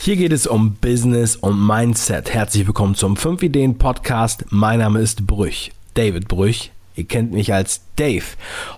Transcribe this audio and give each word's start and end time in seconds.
Hier 0.00 0.14
geht 0.14 0.32
es 0.32 0.46
um 0.46 0.74
Business 0.76 1.34
und 1.34 1.66
Mindset. 1.66 2.32
Herzlich 2.32 2.66
willkommen 2.68 2.94
zum 2.94 3.16
5 3.16 3.42
Ideen 3.42 3.78
Podcast. 3.78 4.44
Mein 4.48 4.78
Name 4.78 5.00
ist 5.00 5.26
Brüch, 5.26 5.72
David 5.94 6.28
Brüch. 6.28 6.70
Ihr 6.94 7.04
kennt 7.04 7.32
mich 7.32 7.52
als 7.52 7.82
Dave. 7.96 8.24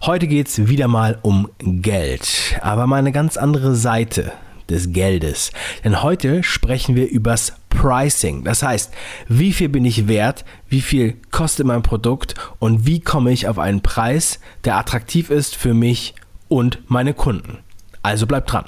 Heute 0.00 0.26
geht 0.26 0.48
es 0.48 0.66
wieder 0.66 0.88
mal 0.88 1.18
um 1.20 1.50
Geld, 1.58 2.58
aber 2.62 2.86
mal 2.86 2.96
eine 2.96 3.12
ganz 3.12 3.36
andere 3.36 3.76
Seite 3.76 4.32
des 4.70 4.92
Geldes. 4.92 5.52
Denn 5.84 6.02
heute 6.02 6.42
sprechen 6.42 6.96
wir 6.96 7.08
übers 7.08 7.52
Pricing. 7.68 8.42
Das 8.42 8.62
heißt, 8.62 8.90
wie 9.28 9.52
viel 9.52 9.68
bin 9.68 9.84
ich 9.84 10.08
wert, 10.08 10.46
wie 10.70 10.80
viel 10.80 11.16
kostet 11.30 11.66
mein 11.66 11.82
Produkt 11.82 12.34
und 12.58 12.86
wie 12.86 13.00
komme 13.00 13.30
ich 13.30 13.46
auf 13.46 13.58
einen 13.58 13.82
Preis, 13.82 14.40
der 14.64 14.78
attraktiv 14.78 15.28
ist 15.28 15.54
für 15.54 15.74
mich 15.74 16.14
und 16.48 16.78
meine 16.88 17.12
Kunden. 17.12 17.58
Also 18.02 18.26
bleibt 18.26 18.50
dran. 18.50 18.64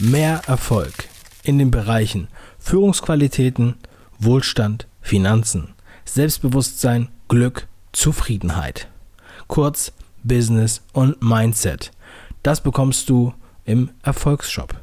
Mehr 0.00 0.42
Erfolg 0.46 1.08
in 1.42 1.58
den 1.58 1.72
Bereichen 1.72 2.28
Führungsqualitäten, 2.60 3.74
Wohlstand, 4.20 4.86
Finanzen, 5.00 5.74
Selbstbewusstsein, 6.04 7.08
Glück, 7.26 7.66
Zufriedenheit. 7.90 8.88
Kurz 9.48 9.92
Business 10.22 10.82
und 10.92 11.20
Mindset. 11.20 11.90
Das 12.44 12.60
bekommst 12.60 13.08
du 13.08 13.34
im 13.64 13.90
Erfolgsshop. 14.02 14.76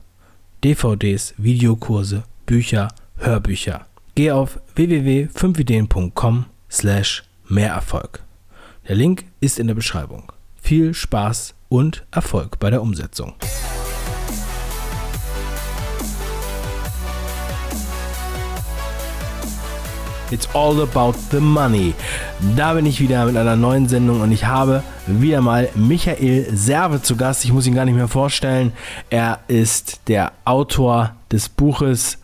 DVDs, 0.65 1.33
Videokurse, 1.37 2.23
Bücher, 2.45 2.89
Hörbücher. 3.17 3.85
Geh 4.15 4.31
auf 4.31 4.59
www.5ideen.com 4.75 6.45
slash 6.69 7.23
Mehrerfolg. 7.47 8.21
Der 8.89 8.95
Link 8.95 9.23
ist 9.39 9.59
in 9.59 9.67
der 9.67 9.75
Beschreibung. 9.75 10.31
Viel 10.57 10.93
Spaß 10.93 11.53
und 11.69 12.05
Erfolg 12.11 12.59
bei 12.59 12.69
der 12.69 12.81
Umsetzung. 12.81 13.35
It's 20.31 20.47
all 20.55 20.81
about 20.81 21.13
the 21.31 21.39
money. 21.39 21.93
Da 22.55 22.73
bin 22.73 22.85
ich 22.85 22.99
wieder 22.99 23.25
mit 23.25 23.37
einer 23.37 23.55
neuen 23.55 23.87
Sendung 23.87 24.21
und 24.21 24.31
ich 24.31 24.45
habe 24.45 24.81
wieder 25.05 25.41
mal 25.41 25.69
Michael 25.75 26.47
Serve 26.55 27.01
zu 27.01 27.15
Gast. 27.15 27.45
Ich 27.45 27.53
muss 27.53 27.67
ihn 27.67 27.75
gar 27.75 27.85
nicht 27.85 27.95
mehr 27.95 28.07
vorstellen. 28.07 28.73
Er 29.11 29.39
ist 29.47 30.01
der 30.07 30.31
Autor 30.43 31.15
des 31.31 31.47
Buches 31.47 32.17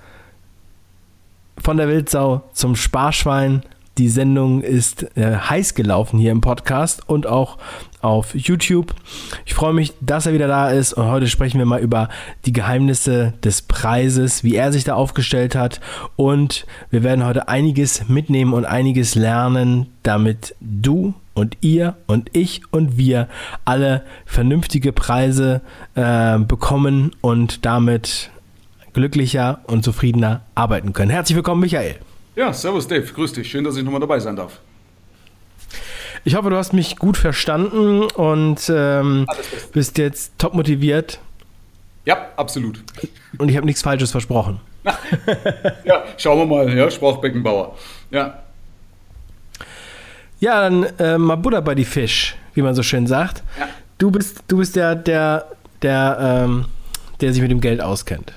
Von 1.59 1.77
der 1.77 1.88
Wildsau 1.88 2.41
zum 2.53 2.75
Sparschwein. 2.75 3.61
Die 3.97 4.08
Sendung 4.09 4.61
ist 4.61 5.16
äh, 5.17 5.36
heiß 5.36 5.75
gelaufen 5.75 6.17
hier 6.17 6.31
im 6.31 6.39
Podcast 6.42 7.08
und 7.09 7.28
auch 7.28 7.58
auf 8.02 8.33
YouTube. 8.33 8.95
Ich 9.45 9.53
freue 9.53 9.73
mich, 9.73 9.94
dass 10.00 10.25
er 10.25 10.33
wieder 10.33 10.48
da 10.48 10.70
ist 10.70 10.94
und 10.94 11.08
heute 11.08 11.28
sprechen 11.28 11.59
wir 11.59 11.66
mal 11.66 11.81
über 11.81 12.09
die 12.45 12.53
Geheimnisse 12.53 13.33
des 13.44 13.61
Preises, 13.61 14.44
wie 14.44 14.56
er 14.56 14.72
sich 14.72 14.86
da 14.86 14.95
aufgestellt 14.95 15.56
hat 15.56 15.81
und 16.16 16.66
wir 16.89 17.03
werden 17.03 17.25
heute 17.25 17.48
einiges 17.50 18.08
mitnehmen 18.08 18.53
und 18.53 18.66
einiges 18.66 19.16
lernen, 19.16 19.88
damit 20.03 20.55
du 20.61 21.14
und 21.33 21.58
ihr 21.61 21.95
und 22.08 22.30
ich 22.33 22.61
und 22.72 22.98
wir 22.98 23.28
alle 23.66 24.03
vernünftige 24.26 24.94
Preise 24.94 25.61
äh, 25.95 26.39
bekommen 26.39 27.11
und 27.22 27.66
damit 27.66 28.31
glücklicher 28.94 29.59
und 29.67 29.83
zufriedener 29.83 30.42
arbeiten 30.55 30.94
können. 30.94 31.11
Herzlich 31.11 31.36
willkommen, 31.36 31.61
Michael. 31.61 31.95
Ja, 32.42 32.52
servus 32.52 32.88
Dave, 32.88 33.03
grüß 33.03 33.34
dich. 33.34 33.52
Schön, 33.52 33.64
dass 33.64 33.78
ich 33.78 33.84
nochmal 33.84 34.00
dabei 34.02 34.20
sein 34.20 34.36
darf. 34.36 34.61
Ich 36.23 36.34
hoffe, 36.34 36.50
du 36.50 36.56
hast 36.56 36.73
mich 36.73 36.95
gut 36.95 37.16
verstanden 37.16 38.02
und 38.02 38.67
ähm, 38.67 39.28
bist 39.73 40.00
jetzt 40.00 40.33
top 40.39 40.56
motiviert. 40.56 41.20
Ja, 42.03 42.30
absolut. 42.38 42.83
Und 43.38 43.50
ich 43.50 43.58
habe 43.58 43.67
nichts 43.67 43.83
Falsches 43.83 44.09
versprochen. 44.09 44.59
ja, 45.83 46.03
schauen 46.17 46.39
wir 46.39 46.45
mal, 46.48 46.75
ja, 46.75 46.89
Sprachbeckenbauer. 46.89 47.77
Ja. 48.10 48.39
Ja, 50.39 50.61
dann 50.61 50.86
äh, 50.98 51.20
mal 51.20 51.36
Butter 51.36 51.61
bei 51.61 51.76
die 51.76 51.86
Fisch, 51.86 52.36
wie 52.55 52.64
man 52.64 52.73
so 52.73 52.82
schön 52.82 53.05
sagt. 53.05 53.44
Ja. 53.60 53.70
Du 53.99 54.10
bist, 54.10 54.45
du 54.48 54.58
bist 54.58 54.76
der, 54.76 54.95
der, 54.95 55.45
der, 55.83 56.17
ähm, 56.20 56.65
der 57.21 57.33
sich 57.33 57.42
mit 57.44 57.52
dem 57.52 57.61
Geld 57.61 57.82
auskennt. 57.82 58.33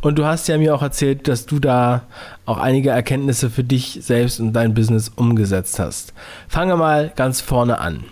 Und 0.00 0.18
du 0.18 0.24
hast 0.24 0.48
ja 0.48 0.56
mir 0.56 0.74
auch 0.74 0.82
erzählt, 0.82 1.28
dass 1.28 1.46
du 1.46 1.58
da 1.58 2.02
auch 2.46 2.58
einige 2.58 2.90
Erkenntnisse 2.90 3.50
für 3.50 3.64
dich 3.64 3.98
selbst 4.02 4.40
und 4.40 4.52
dein 4.54 4.74
Business 4.74 5.10
umgesetzt 5.14 5.78
hast. 5.78 6.14
Fange 6.48 6.76
mal 6.76 7.12
ganz 7.16 7.40
vorne 7.40 7.80
an. 7.80 8.04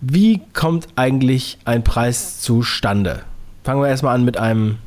Wie 0.00 0.42
kommt 0.52 0.88
eigentlich 0.96 1.58
ein 1.64 1.84
Preis 1.84 2.40
zustande? 2.40 3.22
Fangen 3.64 3.80
wir 3.80 3.88
erstmal 3.88 4.14
an 4.14 4.24
mit 4.24 4.36
einem, 4.36 4.78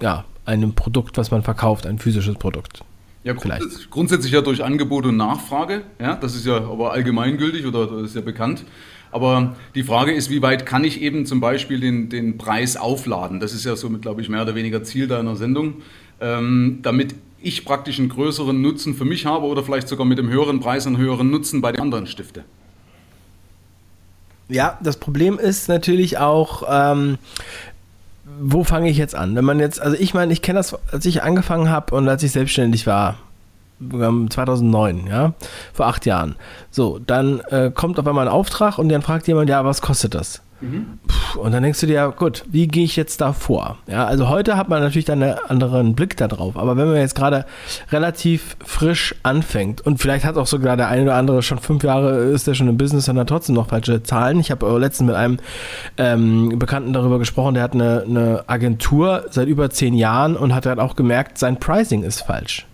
ja, 0.00 0.24
einem 0.44 0.74
Produkt, 0.74 1.16
was 1.16 1.30
man 1.30 1.42
verkauft, 1.42 1.86
ein 1.86 1.98
physisches 1.98 2.34
Produkt. 2.34 2.82
Ja, 3.22 3.34
grundsätzlich, 3.34 3.90
grundsätzlich 3.90 4.32
ja 4.32 4.40
durch 4.40 4.64
Angebot 4.64 5.04
und 5.04 5.16
Nachfrage. 5.16 5.82
Ja, 6.00 6.16
das 6.16 6.34
ist 6.34 6.46
ja 6.46 6.56
aber 6.56 6.92
allgemeingültig 6.92 7.66
oder 7.66 7.86
das 7.86 8.02
ist 8.02 8.16
ja 8.16 8.22
bekannt. 8.22 8.64
Aber 9.12 9.56
die 9.74 9.82
Frage 9.82 10.12
ist, 10.12 10.30
wie 10.30 10.42
weit 10.42 10.66
kann 10.66 10.84
ich 10.84 11.00
eben 11.00 11.26
zum 11.26 11.40
Beispiel 11.40 11.80
den, 11.80 12.08
den 12.08 12.38
Preis 12.38 12.76
aufladen? 12.76 13.40
Das 13.40 13.52
ist 13.52 13.64
ja 13.64 13.74
somit, 13.76 14.02
glaube 14.02 14.20
ich, 14.20 14.28
mehr 14.28 14.42
oder 14.42 14.54
weniger 14.54 14.84
Ziel 14.84 15.08
deiner 15.08 15.36
Sendung, 15.36 15.82
ähm, 16.20 16.78
damit 16.82 17.14
ich 17.42 17.64
praktisch 17.64 17.98
einen 17.98 18.08
größeren 18.08 18.60
Nutzen 18.60 18.94
für 18.94 19.04
mich 19.04 19.26
habe 19.26 19.46
oder 19.46 19.62
vielleicht 19.62 19.88
sogar 19.88 20.06
mit 20.06 20.18
dem 20.18 20.28
höheren 20.28 20.60
Preis 20.60 20.86
einen 20.86 20.98
höheren 20.98 21.30
Nutzen 21.30 21.60
bei 21.60 21.72
den 21.72 21.80
anderen 21.80 22.06
stifte. 22.06 22.44
Ja, 24.48 24.78
das 24.82 24.96
Problem 24.96 25.38
ist 25.38 25.68
natürlich 25.68 26.18
auch, 26.18 26.64
ähm, 26.68 27.18
wo 28.40 28.64
fange 28.64 28.90
ich 28.90 28.96
jetzt 28.96 29.14
an? 29.14 29.34
Wenn 29.36 29.44
man 29.44 29.60
jetzt, 29.60 29.80
also 29.80 29.96
ich 29.98 30.12
meine, 30.12 30.32
ich 30.32 30.42
kenne 30.42 30.58
das, 30.58 30.76
als 30.92 31.06
ich 31.06 31.22
angefangen 31.22 31.68
habe 31.70 31.94
und 31.94 32.08
als 32.08 32.22
ich 32.22 32.32
selbstständig 32.32 32.86
war, 32.86 33.18
2009, 33.80 35.06
ja, 35.08 35.34
vor 35.72 35.86
acht 35.86 36.06
Jahren. 36.06 36.36
So, 36.70 36.98
dann 36.98 37.40
äh, 37.50 37.70
kommt 37.74 37.98
auf 37.98 38.06
einmal 38.06 38.28
ein 38.28 38.32
Auftrag 38.32 38.78
und 38.78 38.88
dann 38.88 39.02
fragt 39.02 39.26
jemand, 39.28 39.48
ja, 39.48 39.64
was 39.64 39.80
kostet 39.80 40.14
das? 40.14 40.42
Mhm. 40.60 40.98
Und 41.36 41.52
dann 41.52 41.62
denkst 41.62 41.80
du 41.80 41.86
dir, 41.86 42.12
gut, 42.16 42.44
wie 42.50 42.66
gehe 42.66 42.84
ich 42.84 42.96
jetzt 42.96 43.20
da 43.20 43.32
vor? 43.32 43.78
Ja, 43.86 44.06
also 44.06 44.28
heute 44.28 44.56
hat 44.56 44.68
man 44.68 44.82
natürlich 44.82 45.04
dann 45.04 45.22
einen 45.22 45.38
anderen 45.48 45.94
Blick 45.94 46.16
darauf. 46.16 46.56
Aber 46.56 46.76
wenn 46.76 46.88
man 46.88 46.96
jetzt 46.96 47.14
gerade 47.14 47.46
relativ 47.90 48.56
frisch 48.64 49.14
anfängt 49.22 49.80
und 49.80 49.98
vielleicht 49.98 50.24
hat 50.24 50.36
auch 50.36 50.46
sogar 50.46 50.76
der 50.76 50.88
eine 50.88 51.02
oder 51.04 51.14
andere 51.14 51.42
schon 51.42 51.58
fünf 51.58 51.84
Jahre 51.84 52.18
ist 52.24 52.46
der 52.46 52.54
schon 52.54 52.68
im 52.68 52.76
Business 52.76 53.08
und 53.08 53.18
hat 53.18 53.28
trotzdem 53.28 53.54
noch 53.54 53.68
falsche 53.68 54.02
Zahlen. 54.02 54.40
Ich 54.40 54.50
habe 54.50 54.78
letztens 54.78 55.08
mit 55.08 55.16
einem 55.16 55.38
ähm, 55.96 56.58
Bekannten 56.58 56.92
darüber 56.92 57.18
gesprochen, 57.18 57.54
der 57.54 57.62
hat 57.62 57.74
eine, 57.74 58.04
eine 58.06 58.44
Agentur 58.46 59.24
seit 59.30 59.48
über 59.48 59.70
zehn 59.70 59.94
Jahren 59.94 60.36
und 60.36 60.54
hat 60.54 60.66
dann 60.66 60.80
auch 60.80 60.96
gemerkt, 60.96 61.38
sein 61.38 61.58
Pricing 61.58 62.02
ist 62.02 62.22
falsch. 62.22 62.66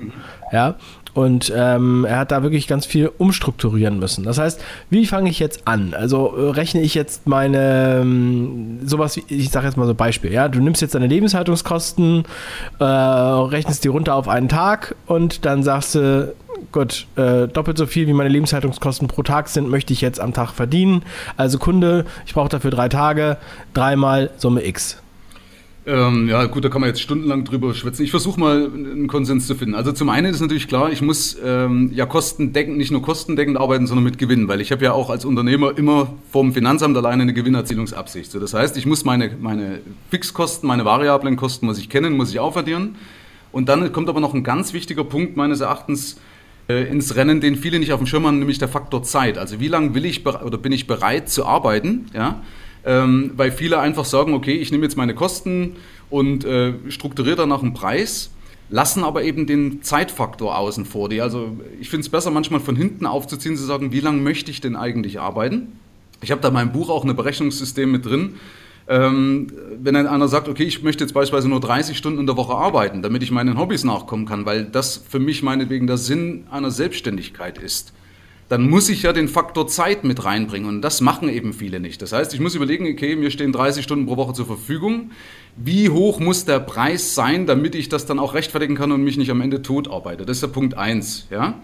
Ja, 0.52 0.76
und 1.16 1.50
ähm, 1.56 2.04
er 2.04 2.18
hat 2.18 2.30
da 2.30 2.42
wirklich 2.42 2.68
ganz 2.68 2.84
viel 2.84 3.10
umstrukturieren 3.16 3.98
müssen. 3.98 4.24
Das 4.24 4.36
heißt, 4.36 4.60
wie 4.90 5.06
fange 5.06 5.30
ich 5.30 5.38
jetzt 5.38 5.66
an? 5.66 5.94
Also 5.94 6.36
äh, 6.36 6.50
rechne 6.50 6.82
ich 6.82 6.94
jetzt 6.94 7.26
meine, 7.26 8.00
ähm, 8.02 8.80
sowas 8.84 9.16
wie, 9.16 9.24
ich 9.28 9.48
sage 9.48 9.66
jetzt 9.66 9.78
mal 9.78 9.86
so 9.86 9.94
Beispiel, 9.94 10.30
ja, 10.30 10.48
du 10.48 10.60
nimmst 10.60 10.82
jetzt 10.82 10.94
deine 10.94 11.06
Lebenshaltungskosten, 11.06 12.24
äh, 12.78 12.84
rechnest 12.84 13.82
die 13.84 13.88
runter 13.88 14.14
auf 14.14 14.28
einen 14.28 14.50
Tag 14.50 14.94
und 15.06 15.46
dann 15.46 15.62
sagst 15.62 15.94
du, 15.94 16.34
gut, 16.70 17.06
äh, 17.16 17.48
doppelt 17.48 17.78
so 17.78 17.86
viel 17.86 18.06
wie 18.06 18.12
meine 18.12 18.28
Lebenshaltungskosten 18.28 19.08
pro 19.08 19.22
Tag 19.22 19.48
sind, 19.48 19.70
möchte 19.70 19.94
ich 19.94 20.02
jetzt 20.02 20.20
am 20.20 20.34
Tag 20.34 20.50
verdienen. 20.50 21.02
Also 21.38 21.58
Kunde, 21.58 22.04
ich 22.26 22.34
brauche 22.34 22.50
dafür 22.50 22.70
drei 22.70 22.90
Tage, 22.90 23.38
dreimal 23.72 24.28
Summe 24.36 24.66
X. 24.66 25.00
Ähm, 25.88 26.28
ja, 26.28 26.44
gut, 26.46 26.64
da 26.64 26.68
kann 26.68 26.80
man 26.80 26.88
jetzt 26.88 27.00
stundenlang 27.00 27.44
drüber 27.44 27.72
schwätzen. 27.72 28.02
Ich 28.02 28.10
versuche 28.10 28.40
mal 28.40 28.64
einen 28.64 29.06
Konsens 29.06 29.46
zu 29.46 29.54
finden. 29.54 29.76
Also 29.76 29.92
zum 29.92 30.08
einen 30.08 30.34
ist 30.34 30.40
natürlich 30.40 30.66
klar, 30.66 30.90
ich 30.90 31.00
muss 31.00 31.36
ähm, 31.44 31.92
ja 31.94 32.06
kostendeckend, 32.06 32.76
nicht 32.76 32.90
nur 32.90 33.02
kostendeckend 33.02 33.56
arbeiten, 33.56 33.86
sondern 33.86 34.02
mit 34.02 34.18
Gewinn, 34.18 34.48
weil 34.48 34.60
ich 34.60 34.72
habe 34.72 34.84
ja 34.84 34.92
auch 34.92 35.10
als 35.10 35.24
Unternehmer 35.24 35.78
immer 35.78 36.12
vom 36.32 36.52
Finanzamt 36.52 36.96
alleine 36.96 37.22
eine 37.22 37.32
Gewinnerzielungsabsicht. 37.32 38.32
So, 38.32 38.40
das 38.40 38.52
heißt, 38.52 38.76
ich 38.76 38.84
muss 38.84 39.04
meine, 39.04 39.30
meine 39.40 39.78
Fixkosten, 40.10 40.66
meine 40.66 40.84
variablen 40.84 41.36
Kosten 41.36 41.66
muss 41.66 41.78
ich 41.78 41.88
kennen, 41.88 42.16
muss 42.16 42.32
ich 42.32 42.40
aufaddieren. 42.40 42.96
Und 43.52 43.68
dann 43.68 43.92
kommt 43.92 44.08
aber 44.08 44.18
noch 44.20 44.34
ein 44.34 44.42
ganz 44.42 44.72
wichtiger 44.72 45.04
Punkt 45.04 45.36
meines 45.36 45.60
Erachtens 45.60 46.20
äh, 46.68 46.90
ins 46.90 47.14
Rennen, 47.14 47.40
den 47.40 47.54
viele 47.54 47.78
nicht 47.78 47.92
auf 47.92 48.00
dem 48.00 48.08
Schirm 48.08 48.26
haben, 48.26 48.40
nämlich 48.40 48.58
der 48.58 48.68
Faktor 48.68 49.04
Zeit. 49.04 49.38
Also 49.38 49.60
wie 49.60 49.68
lange 49.68 49.94
will 49.94 50.04
ich 50.04 50.26
oder 50.26 50.58
bin 50.58 50.72
ich 50.72 50.88
bereit 50.88 51.28
zu 51.28 51.46
arbeiten, 51.46 52.06
ja? 52.12 52.42
Ähm, 52.86 53.32
weil 53.36 53.50
viele 53.50 53.80
einfach 53.80 54.04
sagen, 54.04 54.32
okay, 54.32 54.54
ich 54.54 54.70
nehme 54.70 54.84
jetzt 54.84 54.96
meine 54.96 55.14
Kosten 55.14 55.72
und 56.08 56.44
äh, 56.44 56.72
strukturiere 56.88 57.36
danach 57.36 57.62
einen 57.62 57.74
Preis, 57.74 58.30
lassen 58.70 59.02
aber 59.02 59.24
eben 59.24 59.46
den 59.46 59.82
Zeitfaktor 59.82 60.56
außen 60.56 60.86
vor. 60.86 61.08
Die, 61.08 61.20
also 61.20 61.56
ich 61.80 61.90
finde 61.90 62.02
es 62.02 62.08
besser, 62.08 62.30
manchmal 62.30 62.60
von 62.60 62.76
hinten 62.76 63.04
aufzuziehen, 63.04 63.56
zu 63.56 63.64
sagen, 63.64 63.92
wie 63.92 64.00
lange 64.00 64.22
möchte 64.22 64.52
ich 64.52 64.60
denn 64.60 64.76
eigentlich 64.76 65.18
arbeiten? 65.18 65.72
Ich 66.22 66.30
habe 66.30 66.40
da 66.40 66.48
in 66.48 66.54
meinem 66.54 66.72
Buch 66.72 66.88
auch 66.88 67.04
ein 67.04 67.14
Berechnungssystem 67.14 67.90
mit 67.90 68.06
drin. 68.06 68.36
Ähm, 68.88 69.48
wenn 69.82 69.94
dann 69.94 70.06
einer 70.06 70.28
sagt, 70.28 70.48
okay, 70.48 70.62
ich 70.62 70.84
möchte 70.84 71.02
jetzt 71.02 71.12
beispielsweise 71.12 71.48
nur 71.48 71.58
30 71.58 71.98
Stunden 71.98 72.20
in 72.20 72.26
der 72.26 72.36
Woche 72.36 72.54
arbeiten, 72.54 73.02
damit 73.02 73.20
ich 73.24 73.32
meinen 73.32 73.58
Hobbys 73.58 73.82
nachkommen 73.82 74.26
kann, 74.26 74.46
weil 74.46 74.64
das 74.64 74.96
für 74.96 75.18
mich 75.18 75.42
meinetwegen 75.42 75.88
der 75.88 75.96
Sinn 75.96 76.44
einer 76.52 76.70
Selbstständigkeit 76.70 77.58
ist 77.58 77.92
dann 78.48 78.68
muss 78.68 78.88
ich 78.88 79.02
ja 79.02 79.12
den 79.12 79.28
Faktor 79.28 79.66
Zeit 79.66 80.04
mit 80.04 80.24
reinbringen 80.24 80.68
und 80.68 80.82
das 80.82 81.00
machen 81.00 81.28
eben 81.28 81.52
viele 81.52 81.80
nicht. 81.80 82.00
Das 82.00 82.12
heißt, 82.12 82.32
ich 82.32 82.40
muss 82.40 82.54
überlegen, 82.54 82.86
okay, 82.90 83.16
mir 83.16 83.30
stehen 83.30 83.52
30 83.52 83.82
Stunden 83.82 84.06
pro 84.06 84.16
Woche 84.16 84.34
zur 84.34 84.46
Verfügung. 84.46 85.10
Wie 85.56 85.90
hoch 85.90 86.20
muss 86.20 86.44
der 86.44 86.60
Preis 86.60 87.14
sein, 87.14 87.46
damit 87.46 87.74
ich 87.74 87.88
das 87.88 88.06
dann 88.06 88.18
auch 88.18 88.34
rechtfertigen 88.34 88.76
kann 88.76 88.92
und 88.92 89.02
mich 89.02 89.16
nicht 89.16 89.30
am 89.30 89.40
Ende 89.40 89.62
tot 89.62 89.90
arbeite? 89.90 90.24
Das 90.24 90.36
ist 90.36 90.42
der 90.42 90.48
Punkt 90.48 90.76
1. 90.76 91.26
Ja? 91.30 91.60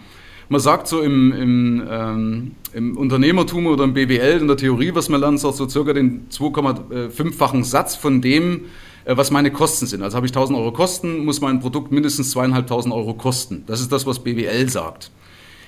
Man 0.49 0.61
sagt 0.61 0.88
so 0.88 1.02
im, 1.02 1.32
im, 1.32 1.88
ähm, 1.88 2.50
im, 2.73 2.96
Unternehmertum 2.96 3.67
oder 3.67 3.84
im 3.84 3.94
BWL, 3.94 4.40
in 4.40 4.49
der 4.49 4.56
Theorie, 4.56 4.94
was 4.94 5.08
man 5.08 5.20
lernt, 5.20 5.38
sagt 5.38 5.55
so 5.55 5.69
circa 5.69 5.93
den 5.93 6.29
2,5-fachen 6.31 7.62
Satz 7.62 7.94
von 7.94 8.20
dem, 8.20 8.62
äh, 9.05 9.17
was 9.17 9.31
meine 9.31 9.52
Kosten 9.52 9.87
sind. 9.87 10.02
Also 10.02 10.17
habe 10.17 10.26
ich 10.26 10.32
1000 10.32 10.58
Euro 10.58 10.73
Kosten, 10.73 11.25
muss 11.25 11.40
mein 11.40 11.61
Produkt 11.61 11.93
mindestens 11.93 12.32
2500 12.32 12.93
Euro 12.93 13.14
kosten. 13.14 13.62
Das 13.67 13.81
ist 13.81 13.93
das, 13.93 14.05
was 14.05 14.19
BWL 14.19 14.69
sagt. 14.69 15.12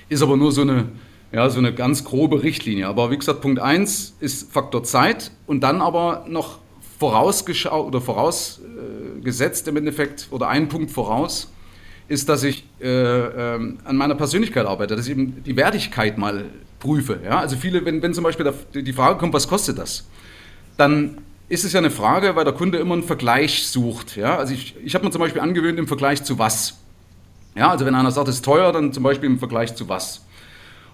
Ist 0.07 0.21
aber 0.21 0.37
nur 0.37 0.51
so 0.51 0.61
eine, 0.61 0.89
ja, 1.35 1.49
so 1.49 1.59
eine 1.59 1.73
ganz 1.73 2.05
grobe 2.05 2.43
Richtlinie. 2.43 2.87
Aber 2.87 3.11
wie 3.11 3.17
gesagt, 3.17 3.41
Punkt 3.41 3.59
1 3.59 4.15
ist 4.21 4.53
Faktor 4.53 4.85
Zeit 4.85 5.31
und 5.47 5.61
dann 5.63 5.81
aber 5.81 6.25
noch 6.29 6.59
vorausgeschaut 6.97 7.87
oder 7.87 7.99
vorausgesetzt 7.99 9.67
im 9.67 9.75
Endeffekt 9.75 10.29
oder 10.31 10.47
ein 10.47 10.69
Punkt 10.69 10.91
voraus 10.91 11.51
ist, 12.07 12.29
dass 12.29 12.43
ich 12.43 12.63
äh, 12.79 12.87
äh, 12.87 13.73
an 13.83 13.97
meiner 13.97 14.15
Persönlichkeit 14.15 14.65
arbeite, 14.65 14.95
dass 14.95 15.07
ich 15.07 15.11
eben 15.11 15.43
die 15.43 15.57
Wertigkeit 15.57 16.17
mal 16.17 16.45
prüfe. 16.79 17.19
Ja? 17.21 17.39
Also 17.39 17.57
viele, 17.57 17.83
wenn, 17.83 18.01
wenn 18.01 18.13
zum 18.13 18.23
Beispiel 18.23 18.53
die 18.73 18.93
Frage 18.93 19.19
kommt, 19.19 19.33
was 19.33 19.49
kostet 19.49 19.77
das, 19.77 20.07
dann 20.77 21.17
ist 21.49 21.65
es 21.65 21.73
ja 21.73 21.79
eine 21.79 21.91
Frage, 21.91 22.37
weil 22.37 22.45
der 22.45 22.53
Kunde 22.53 22.77
immer 22.77 22.93
einen 22.93 23.03
Vergleich 23.03 23.67
sucht. 23.67 24.15
Ja? 24.15 24.37
Also 24.37 24.53
ich, 24.53 24.73
ich 24.81 24.95
habe 24.95 25.03
mir 25.03 25.11
zum 25.11 25.19
Beispiel 25.19 25.41
angewöhnt, 25.41 25.79
im 25.79 25.87
Vergleich 25.87 26.23
zu 26.23 26.39
was. 26.39 26.77
Ja, 27.55 27.71
also 27.71 27.85
wenn 27.85 27.95
einer 27.95 28.11
sagt, 28.11 28.29
es 28.29 28.35
ist 28.35 28.45
teuer, 28.45 28.71
dann 28.71 28.93
zum 28.93 29.03
Beispiel 29.03 29.29
im 29.29 29.39
Vergleich 29.39 29.75
zu 29.75 29.89
was. 29.89 30.21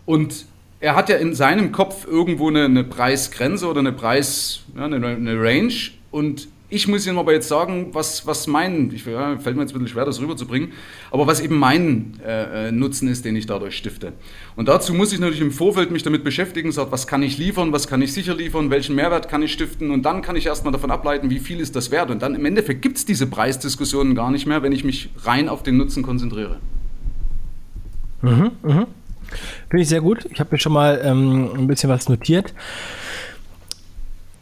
Und 0.06 0.45
er 0.81 0.95
hat 0.95 1.09
ja 1.09 1.18
in 1.18 1.33
seinem 1.36 1.71
Kopf 1.71 2.07
irgendwo 2.07 2.50
eine, 2.50 2.65
eine 2.65 2.83
Preisgrenze 2.83 3.68
oder 3.68 3.80
eine 3.80 3.94
Preis, 3.94 4.63
ja, 4.75 4.86
eine, 4.86 5.06
eine, 5.06 5.42
Range. 5.42 5.74
Und 6.09 6.48
ich 6.69 6.88
muss 6.88 7.06
ihm 7.06 7.19
aber 7.19 7.33
jetzt 7.33 7.48
sagen, 7.48 7.89
was, 7.92 8.25
was 8.25 8.48
mein, 8.48 8.92
ich, 8.92 9.06
ja, 9.06 9.38
fällt 9.38 9.56
mir 9.56 9.62
jetzt 9.62 9.71
ein 9.71 9.74
bisschen 9.74 9.89
schwer, 9.89 10.06
das 10.06 10.19
rüberzubringen, 10.19 10.71
aber 11.12 11.27
was 11.27 11.39
eben 11.39 11.59
mein 11.59 12.19
äh, 12.25 12.69
äh, 12.69 12.71
Nutzen 12.71 13.09
ist, 13.09 13.25
den 13.25 13.36
ich 13.36 13.45
dadurch 13.45 13.77
stifte. 13.77 14.13
Und 14.56 14.69
dazu 14.69 14.94
muss 14.95 15.13
ich 15.13 15.19
natürlich 15.19 15.42
im 15.42 15.51
Vorfeld 15.51 15.92
mich 15.92 16.01
damit 16.01 16.24
beschäftigen, 16.24 16.71
sagen, 16.71 16.92
was 16.92 17.06
kann 17.06 17.21
ich 17.21 17.38
liefern, 17.38 17.71
was 17.74 17.88
kann 17.88 18.01
ich 18.01 18.12
sicher 18.12 18.33
liefern, 18.33 18.71
welchen 18.71 18.95
Mehrwert 18.95 19.30
kann 19.30 19.44
ich 19.44 19.53
stiften 19.53 19.92
und 19.92 20.03
dann 20.03 20.24
kann 20.24 20.36
ich 20.36 20.48
erstmal 20.48 20.71
davon 20.71 20.89
ableiten, 20.89 21.30
wie 21.30 21.39
viel 21.39 21.59
ist 21.59 21.75
das 21.75 21.92
wert. 21.92 22.09
Und 22.09 22.24
dann 22.24 22.33
im 22.33 22.45
Endeffekt 22.45 22.81
gibt 22.81 22.98
es 22.98 23.06
diese 23.06 23.27
Preisdiskussionen 23.27 24.15
gar 24.15 24.31
nicht 24.31 24.48
mehr, 24.48 24.63
wenn 24.63 24.71
ich 24.71 24.83
mich 24.83 25.09
rein 25.25 25.48
auf 25.48 25.62
den 25.62 25.77
Nutzen 25.77 26.01
konzentriere. 26.01 26.57
Mhm, 28.21 28.51
mhm. 28.63 28.88
Finde 29.69 29.83
ich 29.83 29.89
sehr 29.89 30.01
gut. 30.01 30.28
Ich 30.31 30.39
habe 30.39 30.50
mir 30.51 30.60
schon 30.60 30.74
mal 30.74 31.01
ähm, 31.04 31.51
ein 31.56 31.68
bisschen 31.68 31.89
was 31.89 32.10
notiert. 32.10 32.54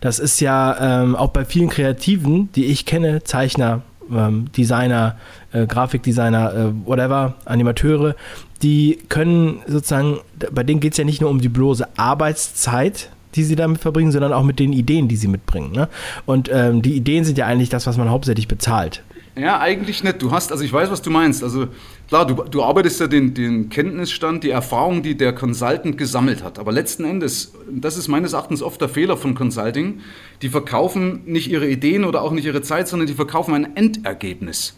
Das 0.00 0.18
ist 0.18 0.40
ja 0.40 1.02
ähm, 1.02 1.16
auch 1.16 1.30
bei 1.30 1.44
vielen 1.44 1.68
Kreativen, 1.68 2.50
die 2.52 2.66
ich 2.66 2.86
kenne, 2.86 3.24
Zeichner, 3.24 3.82
ähm, 4.10 4.50
Designer, 4.56 5.16
äh, 5.52 5.66
Grafikdesigner, 5.66 6.54
äh, 6.54 6.86
whatever, 6.86 7.34
Animateure, 7.44 8.14
die 8.62 8.98
können 9.08 9.60
sozusagen, 9.66 10.18
bei 10.50 10.64
denen 10.64 10.80
geht 10.80 10.92
es 10.92 10.98
ja 10.98 11.04
nicht 11.04 11.20
nur 11.20 11.30
um 11.30 11.40
die 11.40 11.48
bloße 11.48 11.86
Arbeitszeit, 11.96 13.10
die 13.34 13.44
sie 13.44 13.56
damit 13.56 13.80
verbringen, 13.80 14.10
sondern 14.10 14.32
auch 14.32 14.42
mit 14.42 14.58
den 14.58 14.72
Ideen, 14.72 15.08
die 15.08 15.16
sie 15.16 15.28
mitbringen. 15.28 15.72
Ne? 15.72 15.88
Und 16.26 16.50
ähm, 16.52 16.82
die 16.82 16.96
Ideen 16.96 17.24
sind 17.24 17.38
ja 17.38 17.46
eigentlich 17.46 17.68
das, 17.68 17.86
was 17.86 17.96
man 17.96 18.10
hauptsächlich 18.10 18.48
bezahlt. 18.48 19.02
Ja, 19.38 19.60
eigentlich 19.60 20.02
nicht. 20.02 20.20
Du 20.20 20.32
hast, 20.32 20.50
also 20.50 20.64
ich 20.64 20.72
weiß, 20.72 20.90
was 20.90 21.00
du 21.00 21.10
meinst. 21.10 21.44
Also 21.44 21.68
klar, 22.08 22.26
du, 22.26 22.34
du 22.34 22.62
arbeitest 22.62 23.00
ja 23.00 23.06
den, 23.06 23.34
den 23.34 23.68
Kenntnisstand, 23.68 24.42
die 24.42 24.50
Erfahrung, 24.50 25.02
die 25.02 25.16
der 25.16 25.32
Consultant 25.32 25.96
gesammelt 25.96 26.42
hat. 26.42 26.58
Aber 26.58 26.72
letzten 26.72 27.04
Endes, 27.04 27.52
das 27.70 27.96
ist 27.96 28.08
meines 28.08 28.32
Erachtens 28.32 28.62
oft 28.62 28.80
der 28.80 28.88
Fehler 28.88 29.16
von 29.16 29.36
Consulting, 29.36 30.00
die 30.42 30.48
verkaufen 30.48 31.20
nicht 31.26 31.48
ihre 31.50 31.68
Ideen 31.68 32.04
oder 32.04 32.22
auch 32.22 32.32
nicht 32.32 32.46
ihre 32.46 32.62
Zeit, 32.62 32.88
sondern 32.88 33.06
die 33.06 33.14
verkaufen 33.14 33.54
ein 33.54 33.76
Endergebnis. 33.76 34.74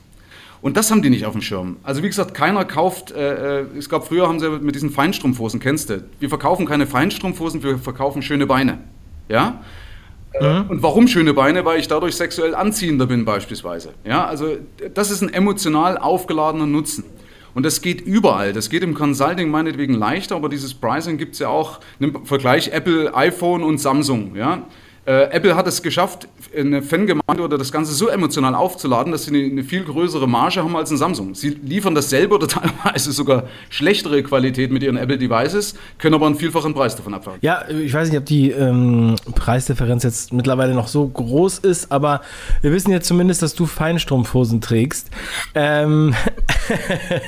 Und 0.60 0.76
das 0.76 0.90
haben 0.90 1.00
die 1.00 1.08
nicht 1.08 1.24
auf 1.24 1.32
dem 1.32 1.40
Schirm. 1.40 1.78
Also 1.82 2.02
wie 2.02 2.08
gesagt, 2.08 2.34
keiner 2.34 2.66
kauft, 2.66 3.12
äh, 3.12 3.60
äh 3.60 3.66
es 3.78 3.88
gab 3.88 4.06
früher, 4.06 4.28
haben 4.28 4.40
sie 4.40 4.50
mit 4.50 4.74
diesen 4.74 4.90
Feinstrumpfhosen, 4.90 5.58
kennst 5.58 5.88
du? 5.88 6.04
Wir 6.18 6.28
verkaufen 6.28 6.66
keine 6.66 6.86
Feinstrumpfhosen, 6.86 7.62
wir 7.62 7.78
verkaufen 7.78 8.20
schöne 8.20 8.46
Beine. 8.46 8.78
Ja? 9.30 9.62
Mhm. 10.38 10.70
Und 10.70 10.82
warum 10.82 11.08
schöne 11.08 11.34
Beine? 11.34 11.64
Weil 11.64 11.80
ich 11.80 11.88
dadurch 11.88 12.16
sexuell 12.16 12.54
anziehender 12.54 13.06
bin 13.06 13.24
beispielsweise. 13.24 13.94
Ja, 14.04 14.26
also 14.26 14.56
das 14.94 15.10
ist 15.10 15.22
ein 15.22 15.32
emotional 15.32 15.98
aufgeladener 15.98 16.66
Nutzen. 16.66 17.04
Und 17.54 17.66
das 17.66 17.82
geht 17.82 18.00
überall. 18.00 18.52
Das 18.52 18.70
geht 18.70 18.82
im 18.82 18.94
Consulting 18.94 19.50
meinetwegen 19.50 19.94
leichter, 19.94 20.36
aber 20.36 20.48
dieses 20.48 20.74
Pricing 20.74 21.18
gibt 21.18 21.34
es 21.34 21.40
ja 21.40 21.48
auch. 21.48 21.80
Im 21.98 22.24
Vergleich 22.24 22.68
Apple, 22.72 23.14
iPhone 23.14 23.64
und 23.64 23.78
Samsung. 23.78 24.36
Ja? 24.36 24.66
Äh, 25.10 25.24
Apple 25.32 25.56
hat 25.56 25.66
es 25.66 25.82
geschafft, 25.82 26.28
eine 26.56 26.82
Fangemeinde 26.82 27.42
oder 27.42 27.58
das 27.58 27.72
Ganze 27.72 27.92
so 27.94 28.06
emotional 28.06 28.54
aufzuladen, 28.54 29.10
dass 29.10 29.24
sie 29.24 29.34
eine, 29.34 29.44
eine, 29.44 29.64
viel 29.64 29.82
größere 29.82 30.28
Marge 30.28 30.62
haben 30.62 30.76
als 30.76 30.92
ein 30.92 30.98
Samsung. 30.98 31.34
Sie 31.34 31.48
liefern 31.48 31.96
dasselbe 31.96 32.36
oder 32.36 32.46
teilweise 32.48 33.10
sogar 33.10 33.48
schlechtere 33.70 34.22
Qualität 34.22 34.70
mit 34.70 34.84
ihren 34.84 34.96
Apple-Devices, 34.96 35.74
können 35.98 36.14
aber 36.14 36.26
einen 36.26 36.36
vielfachen 36.36 36.74
Preis 36.74 36.94
davon 36.94 37.14
abfangen. 37.14 37.40
Ja, 37.42 37.64
ich 37.68 37.92
weiß 37.92 38.08
nicht, 38.08 38.18
ob 38.18 38.26
die 38.26 38.52
ähm, 38.52 39.16
Preisdifferenz 39.34 40.04
jetzt 40.04 40.32
mittlerweile 40.32 40.74
noch 40.74 40.86
so 40.86 41.08
groß 41.08 41.58
ist, 41.58 41.90
aber 41.90 42.20
wir 42.62 42.70
wissen 42.70 42.92
jetzt 42.92 43.08
zumindest, 43.08 43.42
dass 43.42 43.56
du 43.56 43.66
Feinstrumpfhosen 43.66 44.60
trägst. 44.60 45.10
Ähm 45.56 46.14